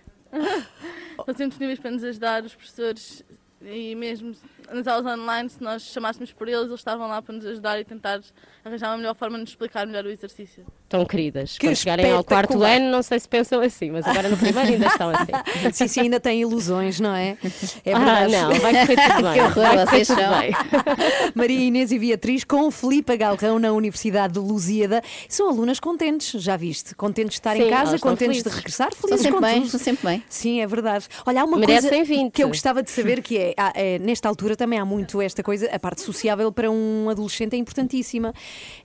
[1.20, 3.24] Estão sempre disponíveis para nos ajudar, os professores,
[3.62, 4.34] e mesmo
[4.74, 7.84] nas aulas online, se nós chamássemos por eles, eles estavam lá para nos ajudar e
[7.86, 8.20] tentar
[8.64, 10.66] arranjar uma melhor forma de nos explicar melhor o exercício.
[10.88, 11.58] Tão queridas.
[11.58, 14.70] Que Quando chegarem ao quarto ano, não sei se pensam assim, mas agora no primeiro
[14.72, 15.32] ainda estão assim.
[15.74, 17.38] Sim, sim, ainda tem ilusões, não é?
[17.86, 18.32] É Ah, verdade.
[18.34, 19.34] não, vai correr tudo bem.
[19.34, 20.18] Que horror, vocês são.
[21.36, 25.02] Maria Inês e Beatriz com Filipe Galrão na Universidade de Lusíada.
[25.28, 26.96] São alunas contentes, já viste?
[26.96, 28.58] Contentes de estar em Sim, casa, elas estão contentes de felizes.
[28.58, 29.66] regressar, Estão felizes sempre com bem, tudo.
[29.66, 30.24] estão sempre bem.
[30.30, 31.08] Sim, é verdade.
[31.26, 32.32] Olha, há uma Merecem coisa 20.
[32.34, 35.42] que eu gostava de saber que é, ah, é, nesta altura também há muito esta
[35.42, 38.32] coisa, a parte sociável para um adolescente é importantíssima.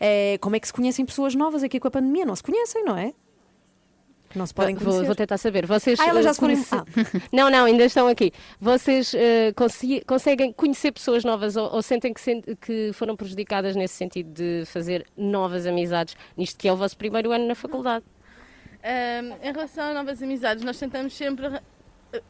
[0.00, 2.24] É, como é que se conhecem pessoas novas aqui com a pandemia?
[2.24, 3.12] Não se conhecem, não é?
[4.34, 5.06] Não se podem Vou, conhecer.
[5.06, 5.64] vou tentar saber.
[5.64, 8.32] Vocês, Ah, elas já eh, se foram- conhece- Não, não, ainda estão aqui.
[8.60, 13.94] Vocês eh, consi- conseguem conhecer pessoas novas ou, ou sentem que, que foram prejudicadas nesse
[13.94, 18.04] sentido de fazer novas amizades, nisto que é o vosso primeiro ano na faculdade?
[18.82, 21.46] Ahm, em relação a novas amizades, nós tentamos sempre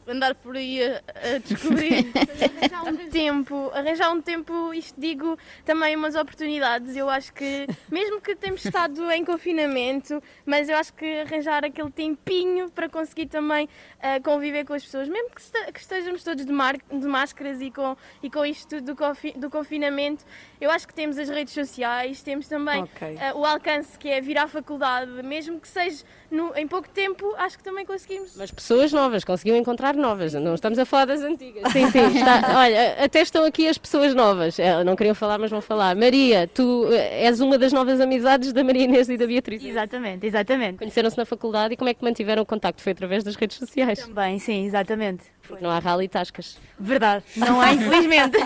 [0.07, 1.01] andar por aí a,
[1.35, 6.95] a descobrir, arranjar um tempo, arranjar um tempo, isto digo também umas oportunidades.
[6.95, 11.91] Eu acho que, mesmo que temos estado em confinamento, mas eu acho que arranjar aquele
[11.91, 13.67] tempinho para conseguir também
[14.01, 17.61] ah, conviver com as pessoas, mesmo que, este- que estejamos todos de, mar- de máscaras
[17.61, 20.23] e com, e com isto do, confi- do confinamento,
[20.65, 23.17] eu acho que temos as redes sociais, temos também Ok.
[23.21, 27.33] ah, o alcance que é vir à faculdade, mesmo que seja no- em pouco tempo,
[27.37, 28.35] acho que também conseguimos.
[28.35, 31.71] Mas pessoas novas, conseguiu encontrar novas, não estamos a falar das antigas.
[31.71, 34.57] Sim, sim, está- olha, até estão aqui as pessoas novas.
[34.59, 35.95] Eh, Não queriam falar, mas vão falar.
[35.95, 39.63] Maria, tu eh, és uma das novas amizades da Maria Inês e da Beatriz.
[39.63, 40.77] Exatamente, exatamente.
[40.79, 42.81] Conheceram-se na faculdade e como é que mantiveram o contacto?
[42.81, 43.99] Foi através das redes sociais.
[43.99, 45.23] Também, sim, exatamente.
[45.47, 46.57] Porque não há rally tascas.
[46.79, 48.37] Verdade, não há, infelizmente.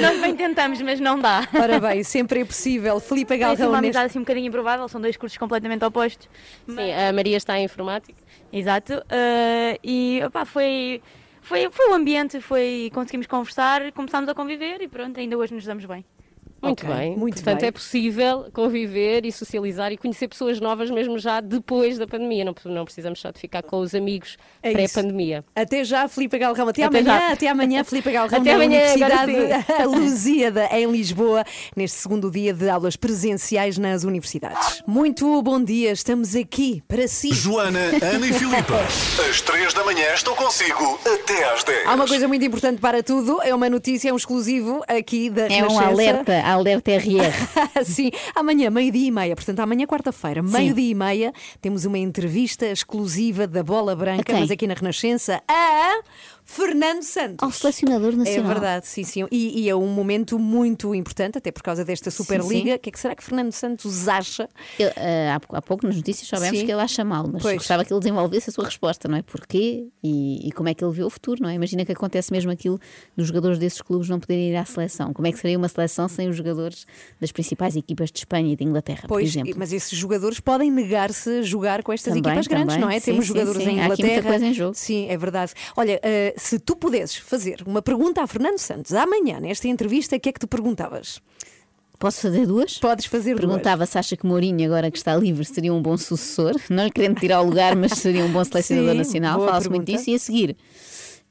[0.00, 1.46] Nós bem tentamos, mas não dá.
[1.54, 3.00] Ora bem, sempre é possível.
[3.00, 3.86] Filipe assim Galrão uma neste...
[3.86, 6.28] amizade assim um bocadinho improvável, são dois cursos completamente opostos.
[6.68, 8.22] Sim, a Maria está em informática.
[8.52, 9.02] Exato.
[9.08, 11.02] eh, e opá, foi,
[11.42, 15.64] foi, foi o ambiente, foi, conseguimos conversar, começámos a conviver e pronto, ainda hoje nos
[15.64, 16.04] damos bem.
[16.64, 17.16] Muito Ok, bem.
[17.16, 17.68] muito Portanto, bem.
[17.68, 22.44] é possível conviver e socializar e conhecer pessoas novas mesmo já depois da pandemia.
[22.44, 25.44] Não, não precisamos só de ficar com os amigos É pré-pandemia.
[25.54, 26.68] Até já, Filipe Galrão.
[26.68, 27.32] Até, Até amanhã, já.
[27.32, 31.44] até amanhã, Filipe Galrão, Até amanhã, Universidade Lusíada, em Lisboa,
[31.76, 34.82] neste segundo dia de aulas presenciais nas universidades.
[34.86, 37.32] Muito bom dia, estamos aqui para si.
[37.32, 38.74] Joana, Ana e Filipa.
[39.30, 41.86] Às três da manhã estou consigo até às 10.
[41.86, 45.42] Há uma coisa muito importante para tudo, é uma notícia, é um exclusivo aqui da
[45.42, 45.84] É um Renascença.
[45.88, 46.32] alerta
[46.62, 47.84] RR.
[47.84, 53.46] Sim, amanhã, meio-dia e meia, portanto, amanhã, quarta-feira, meio-dia e meia, temos uma entrevista exclusiva
[53.46, 54.40] da Bola Branca, quem?
[54.40, 56.00] mas aqui na Renascença, a
[56.44, 57.36] Fernando Santos.
[57.42, 58.48] Ao selecionador É nacional.
[58.48, 59.26] verdade, sim, sim.
[59.30, 62.74] E, e é um momento muito importante, até por causa desta Superliga.
[62.74, 64.48] O que é que será que Fernando Santos acha?
[64.78, 66.66] Ele, eh, há, pou- há pouco nas notícias soubemos Sim.
[66.66, 67.56] que ele acha mal, mas Pois.
[67.56, 69.22] gostava que ele desenvolvesse a sua resposta, não é?
[69.22, 71.54] Porquê e, e como é que ele vê o futuro, não é?
[71.54, 72.78] Imagina que acontece mesmo aquilo
[73.16, 75.12] dos jogadores desses clubes não poderem ir à seleção.
[75.14, 76.86] Como é que seria uma seleção sem os jogadores
[77.20, 79.54] das principais equipas de Espanha e de Inglaterra, por Pois, exemplo?
[79.56, 82.80] mas esses jogadores podem negar-se a jogar com estas Também, equipas grandes, também.
[82.80, 83.00] não é?
[83.00, 83.70] Sim, Temos sim, jogadores sim.
[83.70, 84.28] em Há aqui muita Inglaterra.
[84.28, 84.74] coisa em jogo.
[84.74, 85.52] Sim, é verdade.
[85.76, 90.20] Olha, eh, se tu pudesses fazer uma pergunta a Fernando Santos amanhã, nesta entrevista, o
[90.20, 91.20] que é que tu perguntavas?
[91.98, 92.78] Posso fazer duas?
[92.78, 93.40] Podes fazer duas.
[93.46, 96.54] Perguntava se acha que Mourinho, agora que está livre, seria um bom sucessor.
[96.68, 99.44] Não lhe querendo tirar o lugar, mas seria um bom selecionador Sim, nacional.
[99.44, 100.10] Fala-se muito disso.
[100.10, 100.56] E a seguir,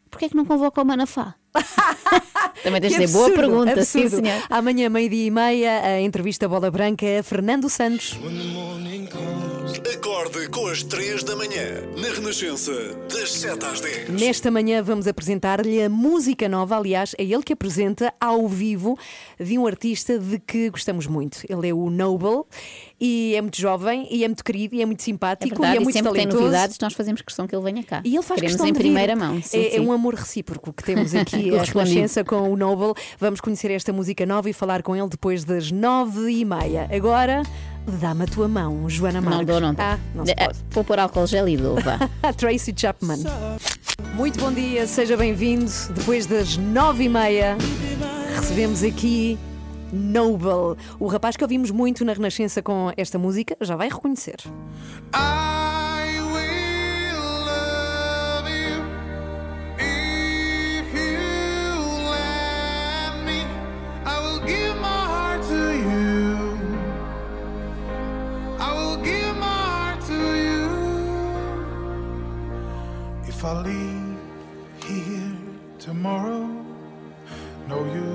[0.10, 1.36] porquê é que não convoca o Manafá?
[2.64, 4.42] Também tens Que de dizer boa absurdo, pergunta, sim, senhor.
[4.50, 8.18] Amanhã, meio-dia e meia, a entrevista Bola Branca a Fernando Santos.
[9.82, 11.82] Acorde com as três da manhã.
[11.98, 12.72] Na Renascença,
[13.10, 14.10] das 7 às 10.
[14.10, 18.96] Nesta manhã vamos apresentar-lhe a música nova, aliás, é ele que apresenta ao vivo
[19.40, 21.40] de um artista de que gostamos muito.
[21.50, 22.44] Ele é o Noble
[23.02, 25.78] e é muito jovem e é muito querido e é muito É simpático verdade, e
[25.78, 26.44] é e muito sempre que tem talentoso.
[26.52, 28.02] novidades, nós fazemos questão que ele venha cá.
[28.06, 29.42] E ele faz Queremos questão em primeira mão.
[29.42, 29.80] Sim, é, é sim.
[29.80, 31.64] um amor recíproco que temos aqui a.
[31.64, 32.94] Renascença com o Noble.
[33.20, 36.88] Vamos conhecer esta música nova e falar com ele depois das nove e meia.
[36.92, 37.42] Agora,
[37.88, 39.48] dá-me a tua mão, Joana Não Marques.
[39.48, 39.86] dou, não dou.
[39.86, 40.60] Ah, não se Eh, pode.
[40.72, 41.98] Vou pôr álcool gel e dou, vá.
[42.38, 43.20] Tracy Chapman.
[44.16, 45.72] Muito bom dia, seja bem-vindo.
[45.94, 47.58] Depois das nove e meia,
[48.36, 49.38] recebemos aqui
[49.92, 54.38] Noble, o rapaz que ouvimos muito na Renascença com esta música, já vai reconhecer.
[55.14, 55.83] I
[73.44, 74.18] If I leave
[74.86, 75.36] here
[75.78, 76.48] tomorrow,
[77.68, 78.13] no you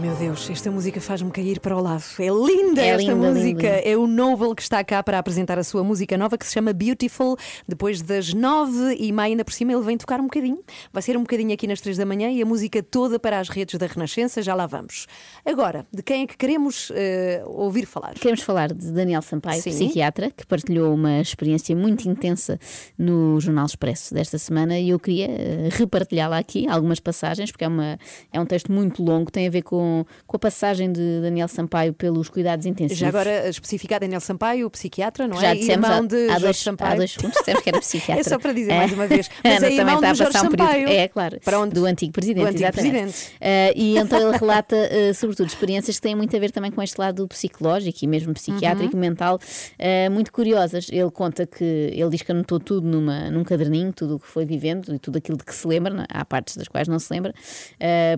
[0.00, 2.04] Meu Deus, esta música faz-me cair para o lado.
[2.20, 3.42] É linda É esta linda, música.
[3.62, 3.66] linda.
[3.84, 6.72] É o Noble que está cá para apresentar a sua música nova que se chama
[6.72, 7.36] Beautiful.
[7.66, 10.60] Depois das nove e meia, ainda por cima, ele vem tocar um bocadinho.
[10.92, 13.48] Vai ser um bocadinho aqui nas três da manhã e a música toda para as
[13.48, 14.40] redes da Renascença.
[14.40, 15.08] Já lá vamos.
[15.44, 18.14] Agora, de quem é que queremos eh, ouvir falar?
[18.14, 19.70] Queremos falar de Daniel Sampaio, Sim.
[19.70, 22.56] psiquiatra, que partilhou uma experiência muito intensa
[22.96, 27.68] no Jornal Expresso desta semana e eu queria eh, repartilhá-la aqui, algumas passagens, porque é,
[27.68, 27.98] uma,
[28.32, 29.87] é um texto muito longo, tem a ver com,
[30.26, 32.98] com a passagem de Daniel Sampaio pelos cuidados intensivos.
[32.98, 35.54] Já agora especificar Daniel Sampaio, o psiquiatra, não Já é?
[35.54, 36.92] dissemos irmão há, de há dois, Sampaio.
[36.92, 38.20] há dois segundos dissemos que era psiquiatra.
[38.20, 39.28] É só para dizer mais uma vez.
[39.44, 40.68] Mas Ana é também está a passar um período.
[40.68, 40.88] Sampaio.
[40.88, 41.40] É, claro.
[41.44, 41.74] Para onde?
[41.74, 42.92] Do antigo presidente, Do antigo exatamente.
[42.92, 43.32] presidente.
[43.40, 46.82] Eh, e então ele relata, eh, sobretudo, experiências que têm muito a ver também com
[46.82, 49.00] este lado psicológico e mesmo psiquiátrico, Uhum.
[49.00, 49.38] mental,
[49.78, 50.88] eh, muito curiosas.
[50.90, 54.44] Ele conta que ele diz que anotou tudo numa, num caderninho, tudo o que foi
[54.44, 56.06] vivendo e tudo aquilo de que se lembra, é?
[56.08, 57.32] há partes das quais não se lembra,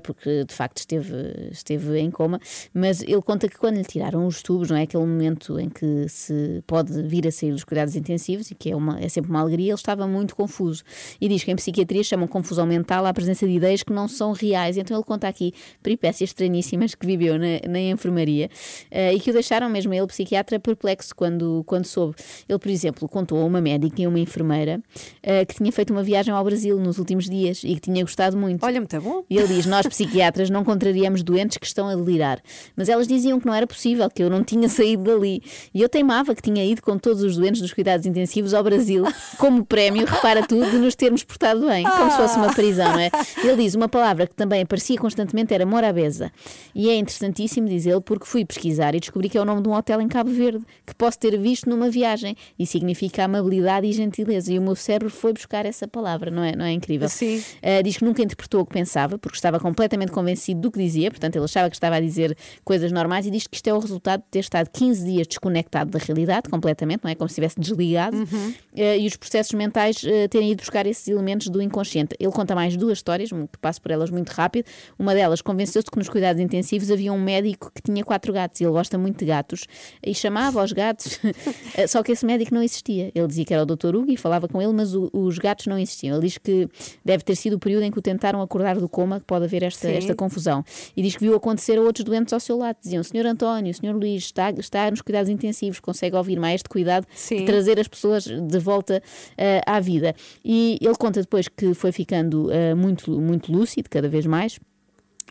[0.02, 1.12] porque de facto esteve,
[1.60, 2.40] esteve em coma,
[2.74, 4.82] mas ele conta que quando lhe tiraram os tubos, não é?
[4.82, 8.76] Aquele momento em que se pode vir a sair dos cuidados intensivos e que é,
[8.76, 10.82] uma, é sempre uma alegria, ele estava muito confuso.
[11.20, 14.32] E diz que em psiquiatria chamam confusão mental à presença de ideias que não são
[14.32, 14.76] reais.
[14.76, 15.52] Então ele conta aqui
[15.82, 18.50] peripécias estranhíssimas que viveu na, na enfermaria
[18.90, 22.16] eh, e que o deixaram mesmo ele, psiquiatra, perplexo quando, quando soube.
[22.48, 24.80] Ele, por exemplo, contou a uma médica e uma enfermeira
[25.22, 28.36] eh, que tinha feito uma viagem ao Brasil nos últimos dias e que tinha gostado
[28.36, 28.64] muito.
[28.64, 29.24] Olha, muito bom.
[29.28, 32.40] E ele diz: Nós, psiquiatras, não contrariamos doentes que estão a delirar.
[32.76, 35.42] Mas elas diziam que não era possível, que eu não tinha saído dali.
[35.74, 39.04] E eu teimava que tinha ido com todos os doentes dos cuidados intensivos ao Brasil,
[39.38, 43.00] como prémio, repara tu, de nos termos portado bem, como se fosse uma prisão, não
[43.00, 43.10] é?
[43.42, 46.30] Ele diz: Uma palavra que também aparecia constantemente era morabeza.
[46.74, 49.68] E é interessantíssimo, diz ele, porque fui pesquisar e descobri que é o nome de
[49.68, 53.92] um hotel em Cabo Verde, que posso ter visto numa viagem e significa amabilidade e
[53.92, 54.52] gentileza.
[54.52, 57.08] E o meu cérebro foi buscar essa palavra, não é, não é incrível?
[57.08, 57.38] Sim.
[57.38, 61.10] Uh, diz que nunca interpretou o que pensava, porque estava completamente convencido do que dizia,
[61.10, 63.78] portanto, ele achava que estava a dizer coisas normais e diz que isto é o
[63.78, 67.14] resultado de ter estado 15 dias desconectado da realidade, completamente, não é?
[67.14, 71.48] Como se estivesse desligado, uh, e os processos mentais uh, terem ido buscar esses elementos
[71.48, 72.14] do inconsciente.
[72.18, 74.66] Ele conta mais duas histórias, que passo por elas muito rápido.
[74.98, 78.64] Uma delas convenceu-se que nos cuidados intensivos havia um médico que tinha quatro gatos e
[78.64, 79.64] ele gosta muito de gatos
[80.04, 83.10] e chamava aos gatos, uh, só que esse médico não existia.
[83.14, 83.94] Ele dizia que era o Dr.
[83.96, 86.16] Hugo e falava com ele, mas o- os gatos não existiam.
[86.16, 86.68] Ele diz que
[87.04, 89.62] deve ter sido o período em que o tentaram acordar do coma, que pode haver
[89.62, 89.94] esta, Sim.
[89.94, 90.64] esta confusão.
[90.96, 92.76] E diz que viu acontecer a outros doentes ao seu lado.
[92.82, 97.06] Diziam, Senhor António, Senhor Luís, está, está nos cuidados intensivos, consegue ouvir mais este cuidado
[97.28, 99.02] de trazer as pessoas de volta
[99.36, 100.14] eh, à vida.
[100.44, 104.58] E ele conta depois que foi ficando eh, muito, muito lúcido, cada vez mais.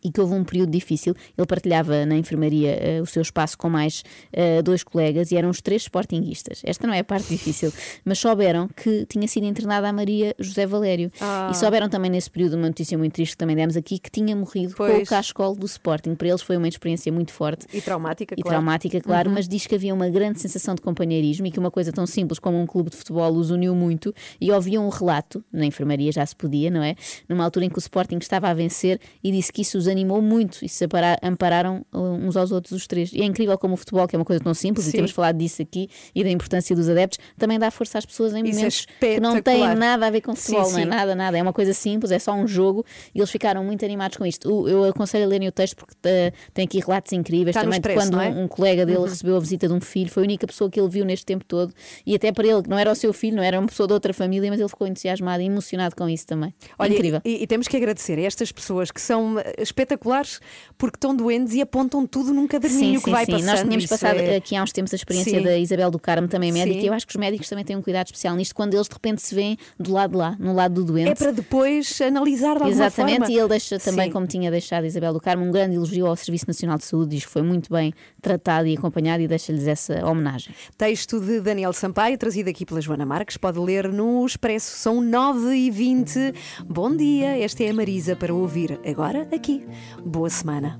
[0.03, 1.13] E que houve um período difícil.
[1.37, 5.49] Ele partilhava na enfermaria eh, o seu espaço com mais eh, dois colegas e eram
[5.49, 6.61] os três sportinguistas.
[6.63, 7.71] Esta não é a parte difícil,
[8.05, 11.11] mas souberam que tinha sido internada a Maria José Valério.
[11.19, 11.49] Ah.
[11.51, 14.35] E souberam também nesse período, uma notícia muito triste que também demos aqui, que tinha
[14.35, 15.09] morrido com o Pois.
[15.09, 16.15] cascol do Sporting.
[16.15, 18.55] Para eles foi uma experiência muito forte E traumática, e claro.
[18.57, 19.35] traumática, claro, Uhum.
[19.35, 22.39] mas diz que havia uma grande sensação de companheirismo e que uma coisa tão simples
[22.39, 26.25] como um clube de futebol os uniu muito e ouviam um relato, na enfermaria já
[26.25, 26.95] se podia, não é?
[27.27, 30.21] Numa altura em que o Sporting estava a vencer e disse que isso os animou
[30.21, 30.85] muito e se
[31.23, 33.11] ampararam uh, uns aos outros os três.
[33.11, 34.91] E é incrível como o futebol, que é uma coisa tão simples, Sim.
[34.91, 38.33] e temos falado disso aqui, e da importância dos adeptos, também dá força às pessoas
[38.33, 40.87] em é momentos que não têm nada a ver com Sim, futebol, não é sim.
[40.87, 41.37] nada, nada.
[41.37, 44.67] É uma coisa simples, é só um jogo e eles ficaram muito animados com isto.
[44.67, 47.93] Eu aconselho a lerem o texto porque eh, tem aqui relatos incríveis Está também de
[47.93, 48.29] quando é?
[48.29, 49.05] um, um colega dele Uhum.
[49.05, 51.43] recebeu a visita de um filho, foi a única pessoa que ele viu neste tempo
[51.45, 51.73] todo
[52.05, 53.93] e até para ele, que não era o seu filho, não era uma pessoa de
[53.93, 56.53] outra família, mas ele ficou entusiasmado e emocionado com isso também.
[56.61, 57.21] É Olha, incrível.
[57.25, 60.39] E, e temos que agradecer a estas pessoas que são eh, espetaculares
[60.77, 63.31] porque estão doentes e apontam tudo num caderninho Sim, que sim, vai sim.
[63.33, 63.47] passando.
[63.47, 65.43] Nós tínhamos Isso passado é- aqui há uns tempos a experiência Sim.
[65.43, 67.81] da Isabel do Carmo, também médica, e eu acho que os médicos também têm um
[67.81, 70.73] cuidado especial nisto, quando eles de repente se veem do lado de lá, no lado
[70.75, 71.09] do doente.
[71.09, 73.31] É para depois analisar de alguma Exatamente, forma.
[73.33, 76.15] e ele deixa também, como tinha deixado a Isabel do Carmo, um grande elogio ao
[76.15, 80.05] Serviço Nacional de Saúde, diz que foi muito bem tratado e acompanhado e deixa-lhes essa
[80.05, 80.53] homenagem.
[80.77, 83.37] Texto de Daniel Sampaio, trazido aqui pela Joana Marques.
[83.37, 84.77] Pode ler no Expresso.
[84.77, 86.33] São 9h20.
[86.65, 89.58] Bom dia, esta é a Marisa para ouvir agora aqui.
[90.05, 90.79] Boa semana.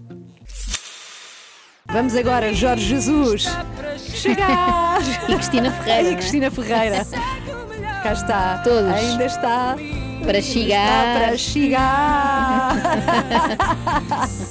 [1.91, 3.45] Vamos agora, Jorge Jesus.
[3.97, 4.99] Chegar!
[5.29, 6.15] E Cristina Ferreira, E é?
[6.15, 7.05] Cristina Ferreira.
[8.03, 8.57] Cá está.
[8.63, 8.93] Todos.
[8.93, 9.75] Ainda está.
[10.25, 11.15] Para chegar.
[11.15, 12.75] Está para chegar.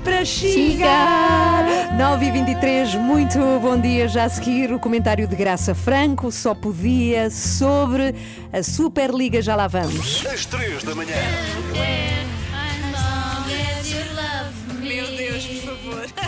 [0.00, 1.96] para chegar.
[1.96, 4.08] 9 e 23 muito bom dia.
[4.08, 8.14] Já a seguir o comentário de Graça Franco, só podia, sobre
[8.52, 9.42] a Superliga.
[9.42, 10.24] Já lá vamos.
[10.26, 11.16] Às três da manhã.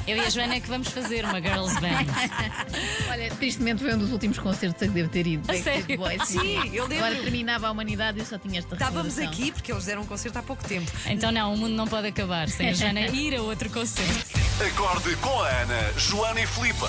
[0.07, 2.07] Eu e a Joana é que vamos fazer uma girls band.
[3.11, 5.51] Olha, tristemente foi um dos últimos concertos a que devo ter ido.
[5.51, 5.97] A sério?
[5.97, 7.05] Boys, Sim, eu lembro.
[7.05, 10.07] Agora terminava a humanidade e eu só tinha esta Estávamos aqui porque eles deram um
[10.07, 10.91] concerto há pouco tempo.
[11.07, 14.27] Então não, o mundo não pode acabar sem a Joana ir a outro concerto.
[14.67, 16.85] Acorde com a Ana, Joana e Filipe.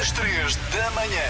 [0.00, 1.22] Às três da manhã,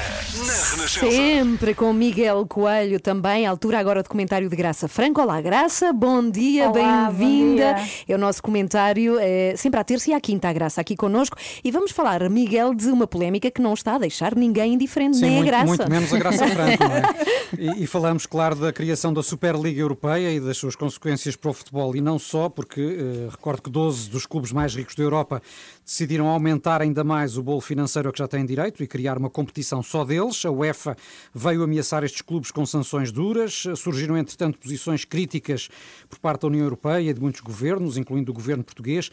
[0.47, 1.11] na Renascença.
[1.11, 5.21] Sempre com Miguel Coelho também, altura agora de comentário de Graça Franco.
[5.21, 7.77] Olá, Graça, bom dia, bem-vinda.
[8.09, 11.37] É o nosso comentário, é, sempre à terça e à quinta, a Graça aqui connosco.
[11.65, 15.23] E vamos falar, Miguel, de uma polémica que não está a deixar ninguém indiferente, Sim,
[15.23, 15.67] nem muito, a Graça.
[15.67, 17.03] muito menos a Graça Franco, não é?
[17.59, 21.53] E, e falamos, claro, da criação da Superliga Europeia e das suas consequências para o
[21.53, 21.95] futebol.
[21.95, 25.43] E não só, porque eh, recordo que 12 dos clubes mais ricos da Europa
[25.85, 29.29] decidiram aumentar ainda mais o bolo financeiro a que já têm direito e criar uma
[29.29, 30.45] competição só deles.
[30.45, 30.97] A UEFA
[31.35, 33.65] veio ameaçar estes clubes com sanções duras.
[33.77, 35.69] Surgiram, entretanto, posições críticas
[36.09, 39.11] por parte da União Europeia e de muitos governos, incluindo o governo português.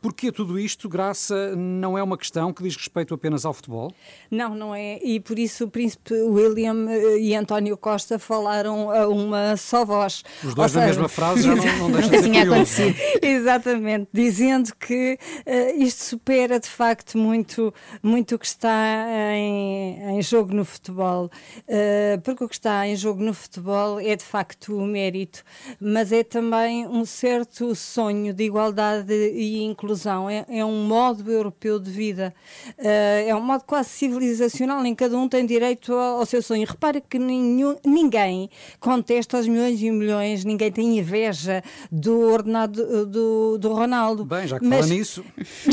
[0.00, 3.92] Porquê tudo isto, Graça, não é uma questão que diz respeito apenas ao futebol?
[4.30, 4.98] Não, não é.
[5.02, 10.22] E por isso o príncipe William eh, e António Costa falaram a uma só voz.
[10.42, 12.48] Os dois Ou na seja, mesma frase já não, não deixa de ser curioso.
[12.50, 13.04] não é?
[13.34, 17.72] Exatamente, dizendo que eh, isto supera de facto muito,
[18.02, 19.04] muito o que está
[19.36, 21.30] em, em jogo no futebol,
[21.68, 25.42] Eh, porque o que está em jogo no futebol é de facto o mérito,
[25.80, 31.78] mas é também um certo sonho de igualdade e inclusão, é, é um modo europeu
[31.78, 32.34] de vida,
[32.78, 36.42] Eh, é um modo quase civilizacional em que cada um tem direito ao, ao seu
[36.42, 36.66] sonho.
[36.66, 43.58] Repara que nenhum, ninguém contesta aos milhões e milhões, ninguém tem inveja do ordenado do,
[43.58, 44.24] do Ronaldo.
[44.24, 45.24] Bem, já que Mas fala nisso.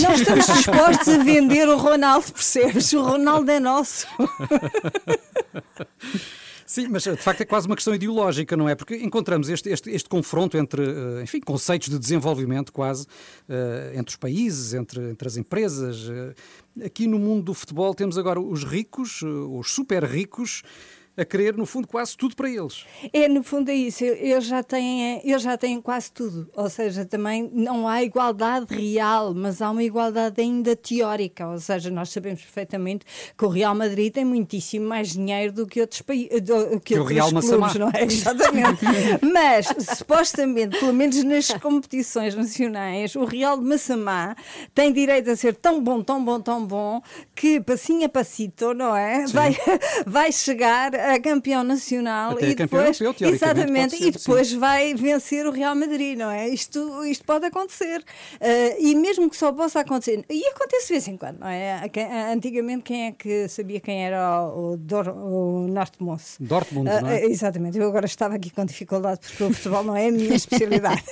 [0.02, 2.92] Não estamos dispostos a vender o Ronaldo, percebes?
[2.94, 4.08] O Ronaldo é nosso.
[6.66, 8.76] Sim, mas de facto é quase uma questão ideológica, não é?
[8.76, 13.06] Porque encontramos este, este, este confronto entre, eh, enfim, conceitos de desenvolvimento quase,
[13.50, 16.10] eh, entre os países, entre, entre as empresas.
[16.10, 16.34] Eh,
[16.86, 20.64] Aqui no mundo do futebol temos agora os ricos, eh, os super ricos,
[21.18, 22.86] a querer, no fundo, quase tudo para eles.
[23.12, 24.04] É, no fundo é isso.
[24.04, 26.50] Eles já têm, eles já têm quase tudo.
[26.56, 31.48] Ou seja, também não há igualdade real, mas há uma igualdade ainda teórica.
[31.48, 33.06] Ou seja, nós sabemos perfeitamente
[33.38, 36.30] que o Real Madrid tem muitíssimo mais dinheiro do que outros países,
[36.84, 37.74] que, Que o Real clubes, Massamá.
[37.78, 38.04] não é?
[38.04, 38.86] Exatamente.
[39.34, 44.36] mas, supostamente, pelo menos nas competições nacionais, o Real de Massamá
[44.74, 47.02] tem direito a ser tão bom, tão bom, tão bom,
[47.36, 49.28] que passinho a passito, não é?
[49.28, 49.34] Sim.
[49.34, 49.58] Vai,
[50.08, 54.94] vai chegar a campeão nacional Até e campeão depois europeu, exatamente ser, e depois vai
[54.94, 56.48] vencer o Real Madrid não é?
[56.50, 58.04] Isto isto pode acontecer.
[58.40, 61.82] Eh, e mesmo que só possa acontecer e acontece de vez em quando não é?
[62.34, 67.16] Antigamente quem é que sabia quem era o, Dor, o Nortmoos Dortmund, Ah, não é?
[67.18, 67.78] ah, exatamente.
[67.78, 71.04] Eu agora estava aqui com dificuldade porque o futebol não é a minha especialidade.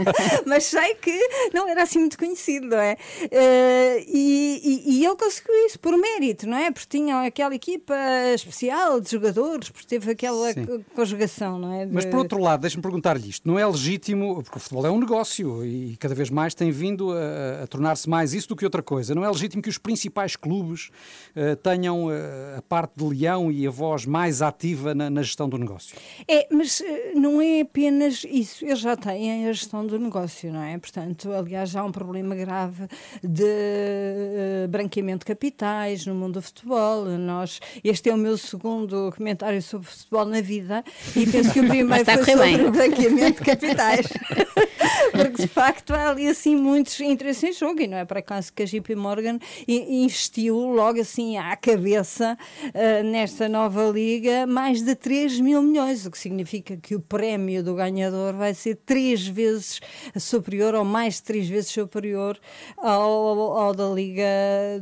[0.46, 1.18] Mas sei que
[1.52, 2.96] não era assim muito conhecido, não é?
[3.30, 6.70] Eh, e, e- e ele conseguiu isso por mérito, não é?
[6.70, 7.94] Porque tinha aquela equipa
[8.34, 10.64] especial de jogadores, porque teve aquela Sim.
[10.64, 11.84] co- conjugação, não é?
[11.86, 14.90] Mas De- por outro lado, deixe-me perguntar-lhe isto: não é legítimo, porque o futebol é
[14.90, 18.64] um negócio e cada vez mais tem vindo a, a tornar-se mais isso do que
[18.64, 19.14] outra coisa.
[19.14, 20.90] Não é legítimo que os principais clubes
[21.36, 25.48] eh, tenham eh, a parte de leão e a voz mais ativa na, na gestão
[25.48, 25.94] do negócio?
[26.26, 30.62] É, mas eh, não é apenas isso, eles já têm a gestão do negócio, não
[30.62, 30.78] é?
[30.78, 32.86] Portanto, aliás, há um problema grave
[33.22, 37.04] de eh, branqueamento de capitais no mundo do futebol.
[37.18, 38.79] Nós, este é o meu segundo
[39.12, 40.84] comentário sobre futebol na vida
[41.16, 42.66] e penso que o primeiro foi sobre bem.
[42.66, 44.06] o branqueamento de capitais.
[45.12, 48.52] Porque de facto há ali assim muitos interesses em jogo e não é para acaso
[48.52, 52.36] que a JP Morgan investiu logo assim à cabeça
[52.74, 57.62] eh, nesta nova liga mais de 3 mil milhões, o que significa que o prémio
[57.62, 59.80] do ganhador vai ser três vezes
[60.18, 62.38] superior ou mais de três vezes superior
[62.76, 64.24] ao, ao da Liga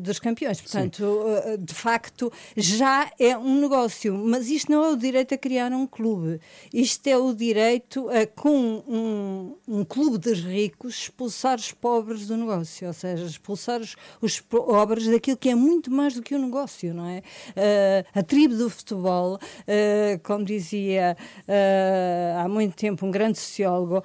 [0.01, 0.61] dos Campeões.
[0.61, 5.39] Portanto, eh, de facto, já é um negócio, mas isto não é o direito a
[5.39, 6.41] criar um clube,
[6.73, 12.37] isto é o direito a, com um, um clube dos ricos, expulsar os pobres do
[12.37, 16.39] negócio, ou seja, expulsar os, os pobres daquilo que é muito mais do que o
[16.39, 17.23] negócio, não é?
[17.57, 24.03] Eh, a tribo do futebol, eh, como dizia eh, há muito tempo um grande sociólogo,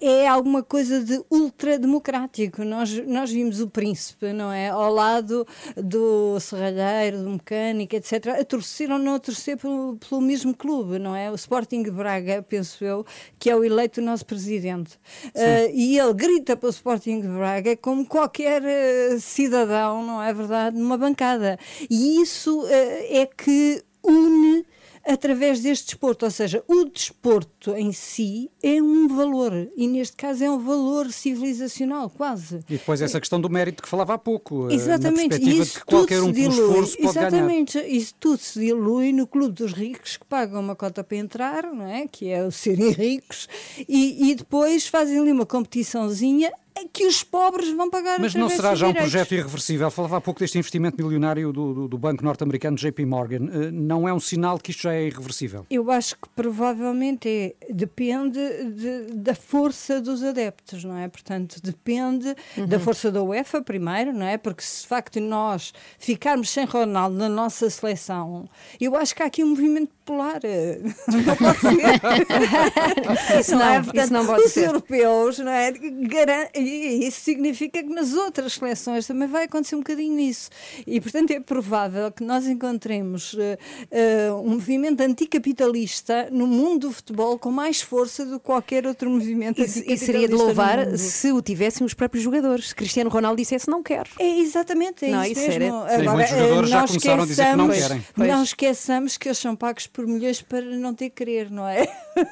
[0.00, 2.64] é alguma coisa de ultrademocrático.
[2.64, 4.68] Nós, nós vimos o príncipe, não é?
[4.68, 5.46] Ao lado
[5.76, 10.98] do serralheiro, do mecânico, etc., a torcer ou não a torcer pelo, pelo mesmo clube,
[10.98, 11.30] não é?
[11.30, 13.04] O Sporting Braga, penso eu,
[13.38, 14.98] que é o eleito nosso presidente.
[15.34, 20.32] Eh, e ele grita para o Sporting de Braga como qualquer eh, cidadão, não é
[20.32, 21.58] verdade, numa bancada.
[21.90, 24.64] E isso eh, é que une
[25.04, 26.24] através deste desporto.
[26.24, 31.10] Ou seja, o desporto em si é um valor, e neste caso é um valor
[31.12, 32.56] civilizacional, quase.
[32.68, 35.62] E depois essa questão do mérito que falava há pouco, eh, Exatamente, na e perspectiva
[35.62, 36.50] isso de que qualquer tudo um dilui.
[36.68, 37.28] esforço pode ganhar.
[37.28, 41.62] Exatamente, isso tudo se dilui no clube dos ricos que pagam uma cota para entrar,
[41.72, 42.06] não é?
[42.06, 43.48] Que é o serem ricos,
[43.88, 46.52] e, e depois fazem ali uma competiçãozinha
[46.92, 49.12] que os pobres vão pagar Mas não será já um direitos.
[49.12, 49.90] projeto irreversível?
[49.90, 53.46] Falava há pouco deste investimento milionário do, do- do banco norte-americano JP Morgan.
[53.52, 55.66] Eh, Não é um sinal que isto já é irreversível?
[55.70, 58.38] Eu acho que provavelmente é, depende
[58.72, 61.08] de- da força dos adeptos, não é?
[61.08, 62.34] Portanto, depende
[62.68, 64.36] da força da UEFA primeiro, não é?
[64.38, 68.48] Porque se de facto nós ficarmos sem Ronaldo na nossa seleção,
[68.80, 70.40] eu acho que há aqui um movimento polar.
[70.44, 73.38] eh, Não pode ser.
[73.40, 73.76] Isso não, é?
[73.80, 74.66] isso Portanto, não pode os ser.
[74.66, 75.72] europeus, não é?
[76.54, 80.50] E isso significa que nas outras seleções também vai acontecer um bocadinho isso.
[80.86, 83.58] E, portanto, é provável que nós encontremos eh,
[83.90, 89.10] eh, um movimento anticapitalista no mundo do futebol com mais força do que qualquer outro
[89.10, 92.68] movimento E, e seria de louvar se o tivessem os próprios jogadores.
[92.68, 94.08] Se Cristiano Ronaldo dissesse não quero.
[94.18, 95.64] É exatamente, é Não, isso, isso mesmo.
[95.64, 98.30] Sim, Agora, muitos jogadores já não começaram a dizer que não esqueçamos- querem.
[98.32, 101.82] Não esqueçamos que eles são pagos por milhões para não ter querer, não é?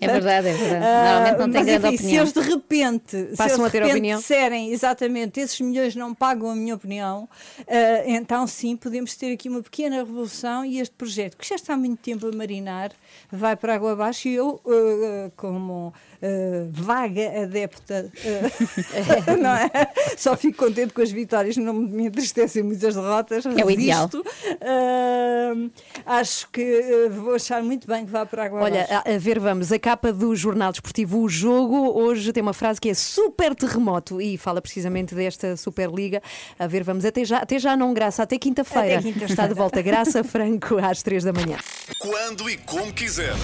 [0.00, 0.84] É verdade, é verdade.
[0.84, 2.26] Ah, Normalmente não tem mas, grande enfim, opinião.
[2.26, 4.18] Se eles de repente, se Passam eles a de ter repente opinião?
[4.20, 7.28] disserem exatamente esses milhões não pagam a minha opinião,
[7.66, 11.74] ah, então sim, podemos ter aqui uma pequena revolução e este projeto, que já está
[11.74, 12.90] há muito tempo a marinar,
[13.30, 15.92] vai para água abaixo e eu, ah, como
[16.22, 18.10] ah, vaga adepta,
[19.28, 19.70] ah, não é?
[20.16, 23.44] só fico contente com as vitórias, não me entristecem muitas derrotas.
[23.46, 24.08] É o ideal.
[26.06, 29.72] acho que vou achar muito bem que vá para água Olha, a, a ver, vamos,
[29.72, 34.20] a capa do jornal desportivo O Jogo hoje tem uma frase que é super terremoto
[34.20, 36.22] e fala precisamente desta Superliga.
[36.58, 38.98] A ver, vamos, até já, até já não, Graça, até quinta-feira.
[38.98, 39.32] Até quinta-feira.
[39.32, 41.58] Está de volta Graça Franco às três da manhã.
[41.98, 43.34] Quando e como quiser.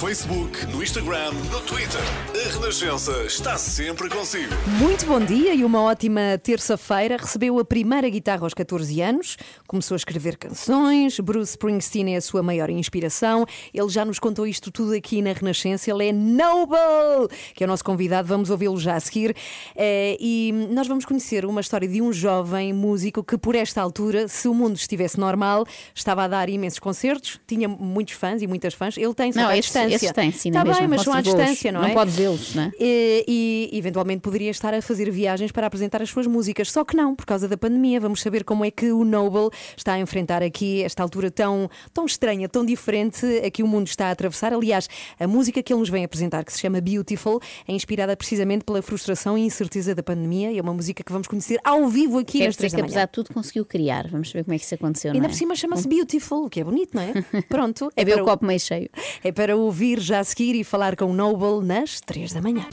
[0.00, 2.00] No Facebook, no Instagram, no Twitter.
[2.34, 4.50] A Renascença está sempre consigo.
[4.78, 7.18] Muito bom dia e uma ótima terça-feira.
[7.18, 9.36] Recebeu a primeira guitarra aos 14 anos,
[9.68, 11.20] começou a escrever canções.
[11.20, 13.44] Bruce Springsteen é a sua maior inspiração.
[13.74, 15.90] Ele já nos contou isto tudo aqui na Renascença.
[15.90, 18.26] Ele é Noble, que é o nosso convidado.
[18.26, 19.36] Vamos ouvi-lo já a seguir.
[19.76, 24.28] Eh, e nós vamos conhecer uma história de um jovem músico que, por esta altura,
[24.28, 28.72] se o mundo estivesse normal, estava a dar imensos concertos, tinha muitos fãs e muitas
[28.72, 28.96] fãs.
[28.96, 30.06] Ele tem Não, à esses- distância.
[30.06, 31.92] esses têm, sim, Está bem, mesma, mas são à distância, não, Não é?
[31.92, 32.72] pode vê-los, não é?
[32.78, 36.96] E, e, eventualmente poderia estar a fazer viagens para apresentar as suas músicas, só que
[36.96, 38.00] não, por causa da pandemia.
[38.00, 42.06] Vamos saber como é que o Noble está a enfrentar aqui esta altura tão, tão
[42.06, 44.52] estranha, tão diferente a que o mundo está a atravessar.
[44.52, 44.88] Aliás,
[45.18, 48.82] a música que ele nos vem apresentar, que se chama Beautiful, é inspirada precisamente pela
[48.82, 52.38] frustração e incerteza da pandemia e é uma música que vamos conhecer ao vivo aqui
[52.38, 54.08] Quero três que, apesar de tudo, conseguiu criar.
[54.08, 55.12] Vamos ver como é que isso aconteceu.
[55.12, 55.28] Ainda não é?
[55.28, 57.12] por cima chama-se Beautiful, o que é bonito, não é?
[57.48, 57.90] Pronto.
[57.96, 58.88] É ver para o copo meio cheio.
[59.22, 62.66] É para ouvir já a seguir e falar com o Noble nas três da manhã.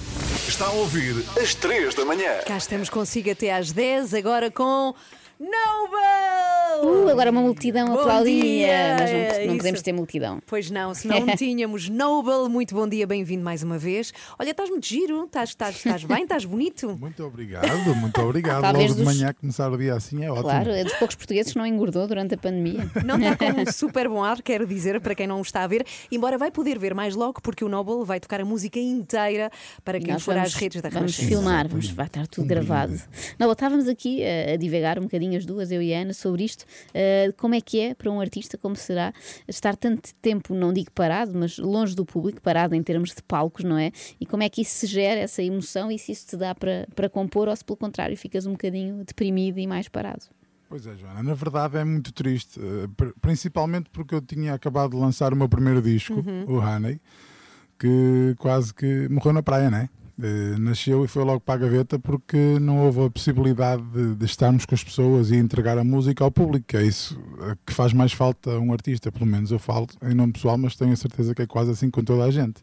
[0.45, 2.39] Está a ouvir às 3 da manhã.
[2.45, 4.93] Cá estamos consigo até às 10, agora com
[5.39, 6.83] Noble!
[6.83, 8.41] Uh, agora uma multidão Bom aplaudia.
[8.41, 8.95] dia!
[8.99, 10.41] Mas não, não podemos ter multidão.
[10.47, 14.11] Pois não, se não tínhamos Noble, muito bom dia, bem-vindo mais uma vez.
[14.39, 16.87] Olha, estás muito giro, estás, estás, estás bem, estás bonito.
[16.99, 18.61] Muito obrigado, muito obrigado.
[18.61, 20.43] Talvez Logo de dos- manhã começar o dia assim é ótimo.
[20.43, 22.89] Claro, é dos poucos portugueses que não engordou durante a pandemia.
[23.05, 25.67] Não está com um super bom ar, quero dizer, para quem não o está a
[25.67, 29.49] ver, embora vai poder ver mais logo, porque o Noble vai tocar a música inteira
[29.85, 32.99] para quem Nós for vamos, às redes da Vamos filmar, vamos, vai estar tudo gravado.
[33.39, 36.43] Não, estávamos aqui a, a divagar um bocadinho as duas, eu e a Ana, sobre
[36.43, 36.63] isto.
[36.89, 39.13] Uh, como é que é para um artista, como será
[39.47, 43.63] estar tanto tempo, não digo parado, mas longe do público, parado em termos de palcos,
[43.63, 43.91] não é?
[44.19, 46.87] E como é que isso se gera, essa emoção, e se isso te dá para,
[46.95, 50.21] para compor, ou se pelo contrário ficas um bocadinho deprimido e mais parado?
[50.69, 54.91] Pois é, Joana, na verdade é muito triste, eh, pr- principalmente porque eu tinha acabado
[54.91, 56.43] de lançar o meu primeiro disco, Uhum.
[56.45, 56.99] o Honey,
[57.79, 59.87] que quase que morreu na praia, né?
[59.89, 60.06] Eh,
[60.59, 64.65] nasceu e foi logo para a gaveta porque não houve a possibilidade de, de estarmos
[64.65, 68.11] com as pessoas e entregar a música ao público, é isso eh, que faz mais
[68.13, 71.35] falta a um artista, pelo menos eu falo em nome pessoal, mas tenho a certeza
[71.35, 72.61] que é quase assim com toda a gente.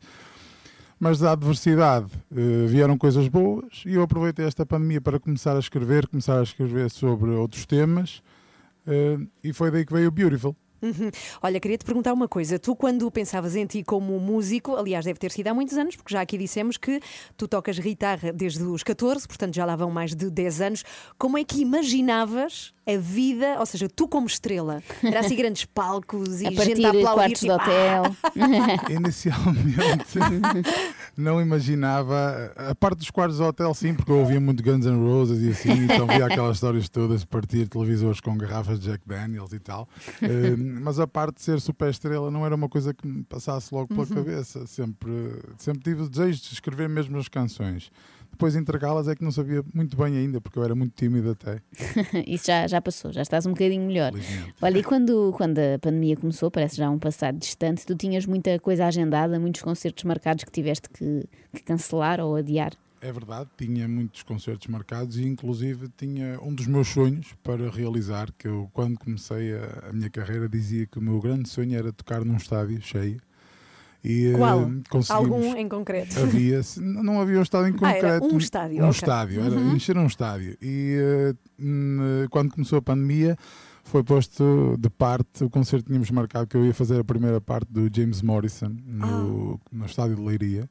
[0.99, 5.61] Mas da adversidade eh, vieram coisas boas e eu aproveitei esta pandemia para começar a
[5.61, 8.21] escrever, começar a escrever sobre outros temas
[8.87, 10.57] eh, e foi daí que veio o Beautiful.
[10.85, 11.11] Uhum.
[11.43, 12.59] Olha, queria te perguntar uma coisa.
[12.59, 16.12] Tu, quando pensavas em ti como músico, aliás, deve ter sido há muitos anos, porque
[16.12, 17.01] já aqui dissemos que
[17.37, 20.85] tu tocas guitarra desde os 14, portanto já lá vão mais de 10 anos.
[21.16, 24.82] Como é que imaginavas a vida, ou seja, tu como estrela?
[25.03, 27.14] Era assim grandes palcos e A gente a aplaudir.
[27.14, 28.16] quartos de tipo, hotel.
[28.95, 30.18] Inicialmente,
[31.16, 35.03] não imaginava a parte dos quartos do hotel, sim, porque eu ouvia muito Guns N'
[35.03, 39.03] Roses e assim, então via aquelas histórias todas de partir televisores com garrafas de Jack
[39.07, 39.89] Daniels e tal.
[40.22, 43.75] Eh, mas a parte de ser super estrela não era uma coisa que me passasse
[43.75, 44.14] logo pela Uhum.
[44.14, 44.66] cabeça.
[44.66, 45.11] Sempre,
[45.59, 47.91] sempre tive o desejo de escrever mesmo as canções.
[48.31, 51.61] Depois entregá-las é que não sabia muito bem ainda, porque eu era muito tímido até.
[52.27, 54.12] Isso já, já passou, já estás um bocadinho melhor.
[54.61, 58.59] Olha, e quando, quando a pandemia começou, parece já um passado distante, tu tinhas muita
[58.59, 61.22] coisa agendada, muitos concertos marcados que tiveste que,
[61.55, 62.72] que cancelar ou adiar.
[63.07, 68.33] É verdade, tinha muitos concertos marcados e inclusive tinha um dos meus sonhos para realizar,
[68.39, 71.93] que eu quando comecei a, a minha carreira dizia que o meu grande sonho era
[71.93, 73.21] tocar num estádio cheio.
[74.03, 74.71] E, eh, Qual?
[75.11, 76.19] Algum em concreto?
[76.19, 78.35] Havia, não havia um estádio em Ah, era concreto.
[78.35, 78.91] um estádio, Um ok.
[78.91, 79.77] estádio, era Uhum.
[79.77, 80.57] encher um estádio.
[80.63, 83.37] E eh, n- quando começou a pandemia,
[83.83, 87.39] foi posto de parte o concerto que tínhamos marcado, que eu ia fazer a primeira
[87.41, 89.69] parte do James Morrison no, Ah.
[89.73, 90.69] no estádio de Leiria.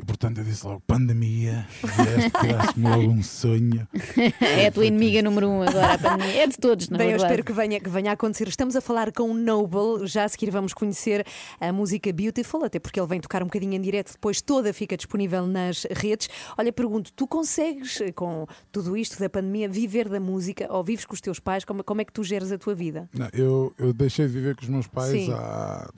[0.00, 3.86] E portanto eu disse logo: pandemia, vieste, tiraste-me logo um sonho.
[4.40, 6.42] É a tua inimiga número um agora, a pandemia.
[6.42, 8.48] É de todos, na Bem, eu espero que venha, que venha a acontecer.
[8.48, 11.26] Estamos a falar com o Noble, já a seguir vamos conhecer
[11.60, 14.96] a música Beautiful, até porque ele vem tocar um bocadinho em direto, depois toda fica
[14.96, 16.28] disponível nas redes.
[16.56, 21.04] Olha, pergunto, tu consegues, eh, com tudo isto da pandemia, viver da música ou vives
[21.04, 21.64] com os teus pais?
[21.64, 23.08] Como, como é que tu geres a tua vida?
[23.12, 25.32] Não, eu, eu deixei de viver com os meus pais Sim.
[25.32, 25.90] há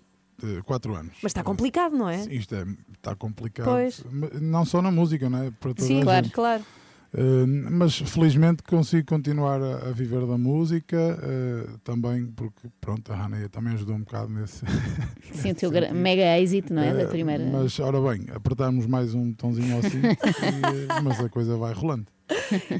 [0.65, 1.13] quatro anos.
[1.23, 2.19] Mas está complicado, não é?
[2.19, 2.65] Sim, Isto é,
[2.97, 3.67] está complicado.
[3.67, 4.03] Pois.
[4.41, 5.51] Não só na música, não é?
[5.51, 6.35] Para toda Sim, a claro, gente.
[6.35, 6.63] claro.
[7.15, 13.15] Uh, mas felizmente consigo continuar a, a viver da música uh, também porque pronto a
[13.17, 14.65] Hannah também ajudou um bocado nesse
[15.35, 16.95] Sim, o teu mega êxito, não é?
[16.95, 17.45] Da Uh, primeira.
[17.53, 22.07] mas ora bem apertarmos mais um botãozinho assim e, mas a coisa vai rolando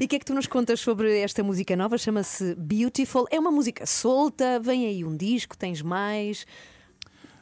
[0.01, 1.95] E o que é que tu nos contas sobre esta música nova?
[1.99, 3.27] Chama-se Beautiful.
[3.29, 6.47] É uma música solta, vem aí um disco, tens mais.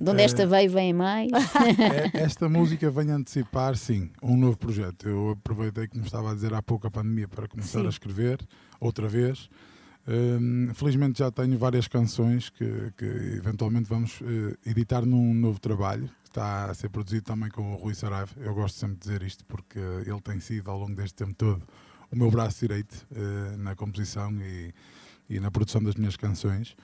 [0.02, 1.30] De onde esta Eh, veio, vem mais.
[2.14, 6.34] É- esta música vem antecipar sim um novo projeto eu aproveitei que me estava a
[6.34, 7.86] dizer há pouco a pandemia para começar Sim.
[7.86, 8.40] a escrever
[8.80, 9.50] outra vez
[10.08, 13.06] Hum, felizmente já tenho várias canções que, que
[13.38, 17.76] eventualmente vamos eh, editar num novo trabalho que está a ser produzido também com o
[17.76, 18.32] Rui Saraiva.
[18.38, 21.62] Eu gosto sempre de dizer isto porque ele tem sido ao longo deste tempo todo
[22.12, 24.74] o meu braço direito eh, na composição e,
[25.30, 26.76] e na produção das minhas canções.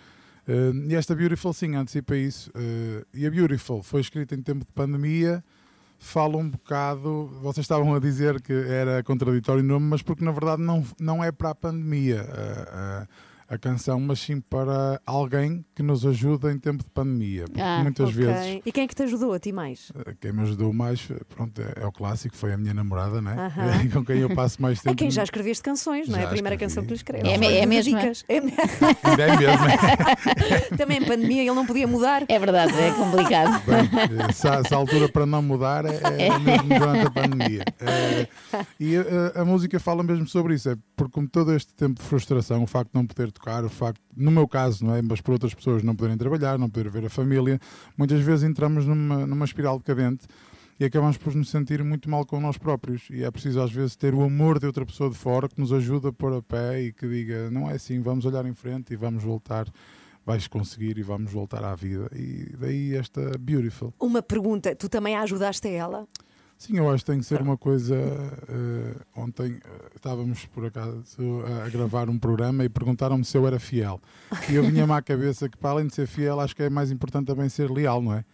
[0.48, 2.50] Eh, e esta Beautiful, sim, antecipa isso.
[2.56, 5.44] Eh, e a Beautiful foi escrita em tempo de pandemia.
[6.00, 7.28] Fala um bocado.
[7.42, 11.24] Vocês estavam a dizer que era contraditório o nome, mas porque na verdade não, não
[11.24, 13.08] é para a pandemia a,
[13.50, 17.46] a- canção, mas sim para alguém que nos ajuda em tempo de pandemia.
[17.46, 18.26] Porque Ah, muitas ok.
[18.26, 19.92] vezes E quem é que te ajudou a ti mais?
[20.06, 23.36] eh, quem me ajudou mais pronto, é, é o clássico, foi a minha namorada, né?
[23.38, 23.90] Aham.
[23.94, 24.94] com quem eu passo mais tempo.
[24.94, 26.22] É quem já escreveste canções, não é?
[26.22, 26.70] Já A primeira escrevi.
[26.74, 27.28] canção que lhe escreve.
[27.28, 28.12] É é mesmo, é?
[28.28, 28.38] É
[29.10, 30.78] Ainda é mesmo.
[30.78, 32.24] Também em pandemia ele não podia mudar.
[32.28, 33.62] É verdade, é complicado.
[33.66, 33.90] Bem,
[34.28, 37.64] eh, se, há- se a altura para não mudar é, é mesmo durante a pandemia.
[37.80, 38.28] Eh,
[38.80, 42.08] e a, a música fala mesmo sobre isso, é porque como todo este tempo de
[42.08, 45.22] frustração, o facto de não poder tocar, o facto, no meu caso, não é, mas
[45.22, 47.60] por outras pessoas não poderem trabalhar, não poder ver a família,
[47.98, 50.28] muitas vezes entramos numa, numa espiral decadente
[50.80, 53.08] e acabamos por nos sentir muito mal com nós próprios.
[53.10, 55.74] E é preciso às vezes ter o amor de outra pessoa de fora que nos
[55.74, 58.94] ajuda a pôr a pé e que diga, não é assim, vamos olhar em frente
[58.94, 59.68] e vamos voltar,
[60.26, 62.10] vais conseguir e vamos voltar à vida.
[62.14, 63.94] E daí esta Beautiful.
[64.00, 66.08] Uma pergunta, tu também a ajudaste a ela?
[66.58, 67.96] Sim, eu acho que tem que ser uma coisa.
[67.96, 71.06] eh, ontem eh, estávamos por acaso
[71.46, 74.02] a, a gravar um programa e perguntaram-me se eu era fiel.
[74.50, 76.90] E eu vinha-me à cabeça que, para além de ser fiel, acho que é mais
[76.92, 78.26] importante também ser leal, não é?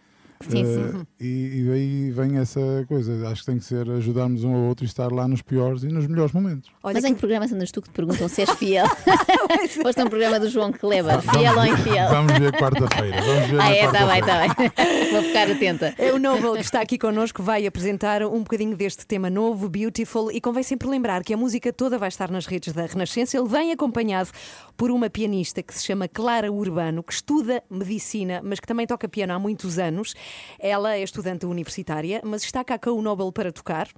[0.48, 1.06] Sim, Eh, sim.
[1.20, 3.28] E, e daí vem essa coisa.
[3.28, 5.88] Acho que tem que ser ajudarmos um ao outro e estar lá nos piores e
[5.88, 6.70] nos melhores momentos.
[6.82, 8.86] Mas em que programa andas tu que te perguntam se és fiel?
[9.84, 12.08] Hoje tem um programa do João Kleber, fiel ou infiel?
[12.10, 13.22] Vamos ver quarta-feira.
[13.22, 15.10] Vamos ver Ah, é, está bem, está bem.
[15.12, 15.94] Vou ficar atenta.
[15.98, 20.30] É o Noble que está aqui connosco, vai apresentar um bocadinho deste tema novo, Beautiful,
[20.32, 23.36] e convém sempre lembrar que a música toda vai estar nas redes da Renascença.
[23.36, 24.30] Ele vem acompanhado
[24.76, 29.08] por uma pianista que se chama Clara Urbano, que estuda medicina, mas que também toca
[29.08, 30.14] piano há muitos anos.
[30.58, 33.88] Ela é estudante universitária, mas está cá com o Nobel para tocar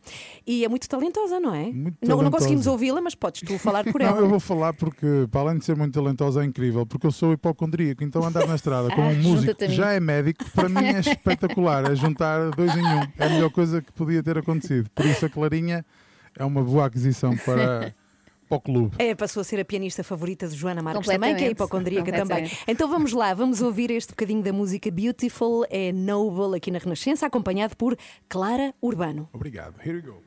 [0.46, 1.66] e é muito talentosa, não é?
[1.72, 4.12] Muito não, não conseguimos ouvi-la, mas podes tu falar por ela.
[4.12, 7.12] Não, eu vou falar porque, para além de ser muito talentosa, é incrível, porque eu
[7.12, 10.00] sou hipocondríaco, então andar na estrada com Ah, um músico junta-te a que já é
[10.00, 13.00] médico, para mim é espetacular, é juntar dois em um.
[13.18, 14.88] É a melhor coisa que podia ter acontecido.
[14.94, 15.84] Por isso a Clarinha
[16.38, 17.94] é uma boa aquisição para,
[18.48, 18.96] para o clube.
[18.98, 22.50] É, passou a ser a pianista favorita de Joana Marques também, que é hipocondríaca também.
[22.66, 27.26] Então vamos lá, vamos ouvir este bocadinho da música Beautiful, é Noble aqui na Renascença,
[27.26, 27.96] acompanhado por
[28.28, 29.28] Clara Urbano.
[29.32, 29.74] Obrigado.
[29.84, 30.25] Here we go.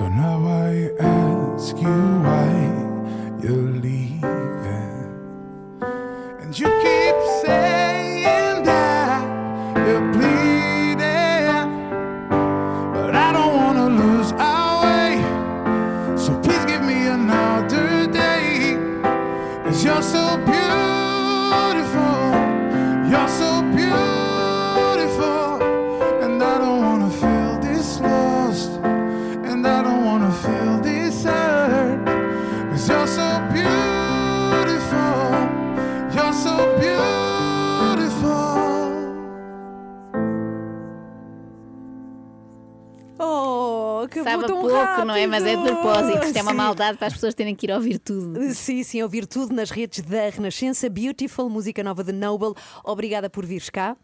[0.00, 2.48] So now I ask you why
[3.42, 4.22] you're leaving.
[6.40, 6.99] And you keep
[44.24, 45.26] Que Sabe tão pouco, não é?
[45.26, 45.76] Mas é de rápido.
[45.76, 46.24] propósito.
[46.26, 48.52] Isto é uma maldade para as pessoas terem que ir ouvir tudo.
[48.54, 50.88] Sim, sim, ouvir tudo nas redes da Renascença.
[50.88, 52.52] Beautiful, música nova de Noble.
[52.84, 53.96] Obrigada por vires cá.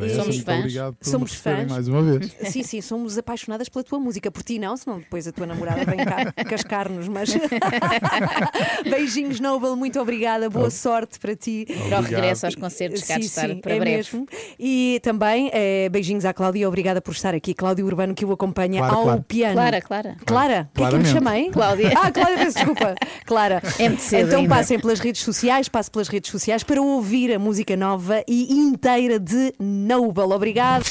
[0.00, 1.70] E- essa, muito obrigado por Somos fãs.
[1.70, 2.34] mais uma vez.
[2.52, 4.30] Sim, sim, somos apaixonadas pela tua música.
[4.30, 7.08] Por ti não, senão depois a tua namorada vem cá cascar-nos.
[7.08, 7.30] Mas
[8.88, 10.48] beijinhos, Noble, muito obrigada.
[10.50, 11.66] Boa sorte para ti.
[11.88, 13.96] Para o regresso aos concertos, cá de Sim, estar sim, para é breve.
[13.96, 14.26] mesmo.
[14.58, 16.68] E também eh, beijinhos à Cláudia.
[16.68, 17.54] Obrigada por estar aqui.
[17.54, 19.24] Cláudia Urbano, que o acompanha Clara, ao Clara.
[19.26, 19.53] piano.
[19.54, 20.16] Clara, Clara.
[20.26, 21.50] Clara, o que é que eu me chamei?
[21.50, 21.92] Cláudia.
[21.96, 22.94] Ah, Cláudia, peço desculpa.
[23.24, 23.62] Clara.
[23.78, 24.54] É muito cedo então ainda.
[24.54, 29.18] passem pelas redes sociais, passe pelas redes sociais para ouvir a música nova e inteira
[29.18, 30.32] de Noble.
[30.34, 30.84] Obrigado.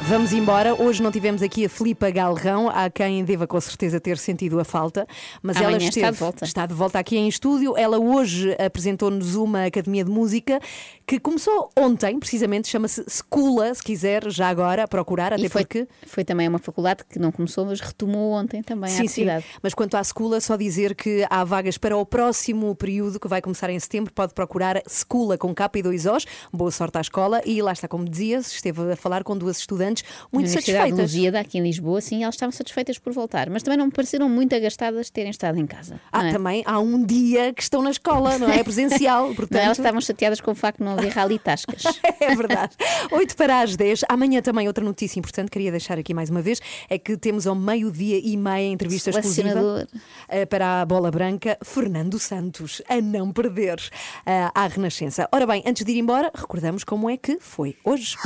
[0.00, 0.74] Vamos embora.
[0.80, 4.64] Hoje não tivemos aqui a Filipa Galrão, a quem deva com certeza ter sentido a
[4.64, 5.04] falta,
[5.42, 6.44] mas ela Amanhã está esteve, de volta.
[6.44, 7.76] está de volta aqui em estúdio.
[7.76, 10.60] Ela hoje apresentou-nos uma academia de música
[11.04, 15.88] que começou ontem, precisamente, chama-se Scula, se quiser, já agora, a procurar, até foi, porque.
[16.06, 19.26] foi também uma faculdade que não começou, mas retomou ontem também a Sim, sim.
[19.60, 23.42] Mas quanto à Scula, só dizer que há vagas para o próximo período, que vai
[23.42, 24.12] começar em setembro.
[24.12, 26.24] Pode procurar Scula com K e dois Os.
[26.52, 27.40] Boa sorte à escola.
[27.44, 29.85] E lá está, como dizia, esteve a falar com duas estudantes
[30.32, 31.14] muito Universidade de satisfeitas.
[31.14, 34.28] Lusíada, aqui em Lisboa, sim, elas estavam satisfeitas por voltar, mas também não me pareceram
[34.28, 36.00] muito agastadas de terem estado em casa.
[36.12, 36.32] Ah, é?
[36.32, 38.62] também há um dia que estão na escola, não é?
[38.62, 39.32] Presencial.
[39.36, 39.58] Portanto...
[39.58, 41.84] Não, elas estavam chateadas com o facto de não haver rally tascas.
[42.18, 42.74] É verdade.
[43.10, 44.04] 8 para as 10.
[44.08, 47.54] Amanhã também outra notícia importante, queria deixar aqui mais uma vez, é que temos ao
[47.54, 49.86] meio-dia e meia entrevista exclusiva
[50.28, 53.78] eh, para a bola branca, Fernando Santos, a não perder
[54.24, 55.28] eh, à Renascença.
[55.32, 58.16] Ora bem, antes de ir embora, recordamos como é que foi hoje.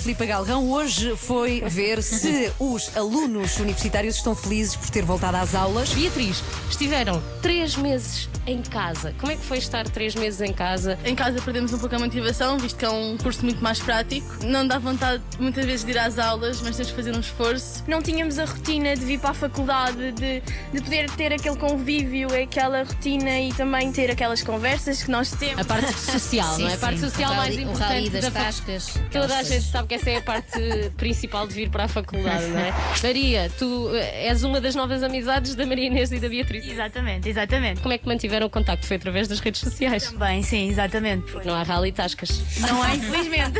[0.00, 5.54] Filipe Galrão hoje foi ver se os alunos universitários estão felizes por ter voltado às
[5.54, 5.90] aulas.
[5.90, 9.14] Beatriz, estiveram três meses em casa.
[9.20, 10.98] Como é que foi estar três meses em casa?
[11.04, 14.26] Em casa perdemos um pouco a motivação, visto que é um curso muito mais prático.
[14.42, 17.84] Não dá vontade muitas vezes de ir às aulas, mas tens de fazer um esforço.
[17.86, 22.28] Não tínhamos a rotina de vir para a faculdade, de, de poder ter aquele convívio,
[22.34, 25.60] aquela rotina e também ter aquelas conversas que nós temos.
[25.60, 26.74] A parte social, não é?
[26.74, 28.94] A parte social mais O importante rally das da tascas.
[29.12, 30.60] Toda a gente sabe que essa é a parte
[30.96, 32.72] principal de vir para a faculdade, não é?
[33.02, 36.64] Maria, tu eh, és uma das novas amizades da Maria Inês e da Beatriz.
[36.64, 37.80] Exatamente, exatamente.
[37.80, 38.86] Como é que mantiveram o contacto?
[38.86, 40.04] Foi através das redes sociais?
[40.12, 41.32] Também, sim, exatamente.
[41.32, 42.40] Porque não há rally tascas.
[42.60, 43.58] Não há, infelizmente.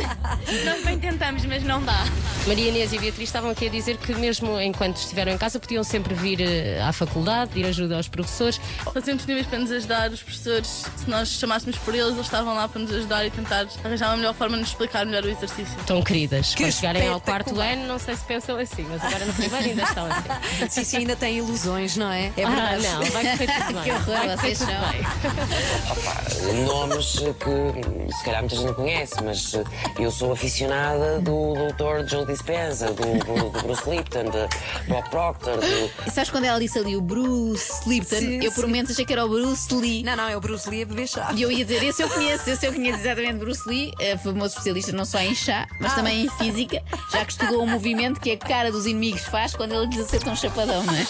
[0.63, 2.01] Nós bem tentamos, mas não dá.
[2.47, 5.83] Maria Inês e Beatriz estavam aqui a dizer que mesmo enquanto estiveram em casa podiam
[5.83, 8.61] sempre vir eh, à faculdade, pedir ajuda aos professores.
[8.77, 12.53] Estão sempre disponíveis para nos ajudar, os professores, se nós chamássemos por eles, eles estavam
[12.55, 15.29] lá para nos ajudar e tentar arranjar uma melhor forma de nos explicar melhor o
[15.29, 15.77] exercício.
[15.85, 16.53] Tão queridas.
[16.55, 19.65] Que Quando chegarem ao quarto ano, não sei se pensam assim, mas agora no primeiro
[19.69, 20.21] ainda estão assim.
[20.69, 22.31] Sim, sim, ainda tem ilusões, não é?
[22.37, 22.83] É Ah, verdade.
[22.87, 23.83] não, vai correr tudo bem.
[23.83, 24.67] Que horror, vocês são.
[24.67, 26.65] bem.
[26.65, 29.63] Nomes que se calhar muita gente não conhece, mas eh,
[29.99, 32.07] eu sou aficionada do Dr.
[32.09, 36.59] Joe Dispenza, do, do, do Bruce Lipton, de Bob Proctor, do, E sabes quando ela
[36.59, 38.15] disse ali o Bruce Lipton?
[38.17, 40.03] Sim, eu por momentos achei que era o Bruce Lee.
[40.03, 41.31] Não, não, é o Bruce Lee a beber chá.
[41.35, 44.47] E eu ia dizer, esse eu conheço, esse eu conheço exatamente Bruce Lee, é famoso
[44.49, 45.95] especialista não só em chá, mas Ah.
[45.95, 46.81] também em física,
[47.11, 50.29] já que estudou um movimento que a cara dos inimigos faz quando ele lhes acerta
[50.29, 51.05] um chapadão, não é?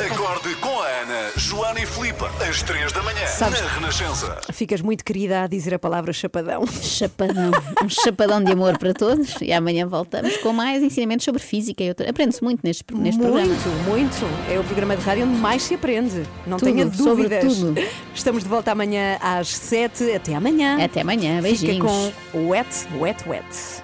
[0.00, 4.38] Acorde com a Ana, Joana e Filipe, às 3 da manhã, Sabes- na Renascença.
[4.52, 6.64] Ficas muito querida a dizer a palavra chapadão.
[6.66, 7.50] Chapadão,
[7.84, 11.88] um chapadão de amor para todos e amanhã voltamos com mais ensinamentos sobre física e
[11.90, 12.08] outra.
[12.08, 13.46] Aprende-se muito neste, neste programa.
[13.46, 14.50] Muito, muito.
[14.52, 16.22] É o programa de rádio onde mais se aprende.
[16.46, 17.56] Não Tudo, tenha sobre dúvidas.
[17.58, 17.74] tudo.
[18.14, 20.10] Estamos de volta amanhã às 7.
[20.12, 20.82] Até amanhã.
[20.82, 22.12] Até amanhã, Fica beijinhos.
[22.32, 23.81] com o Wet, Wet, Wet.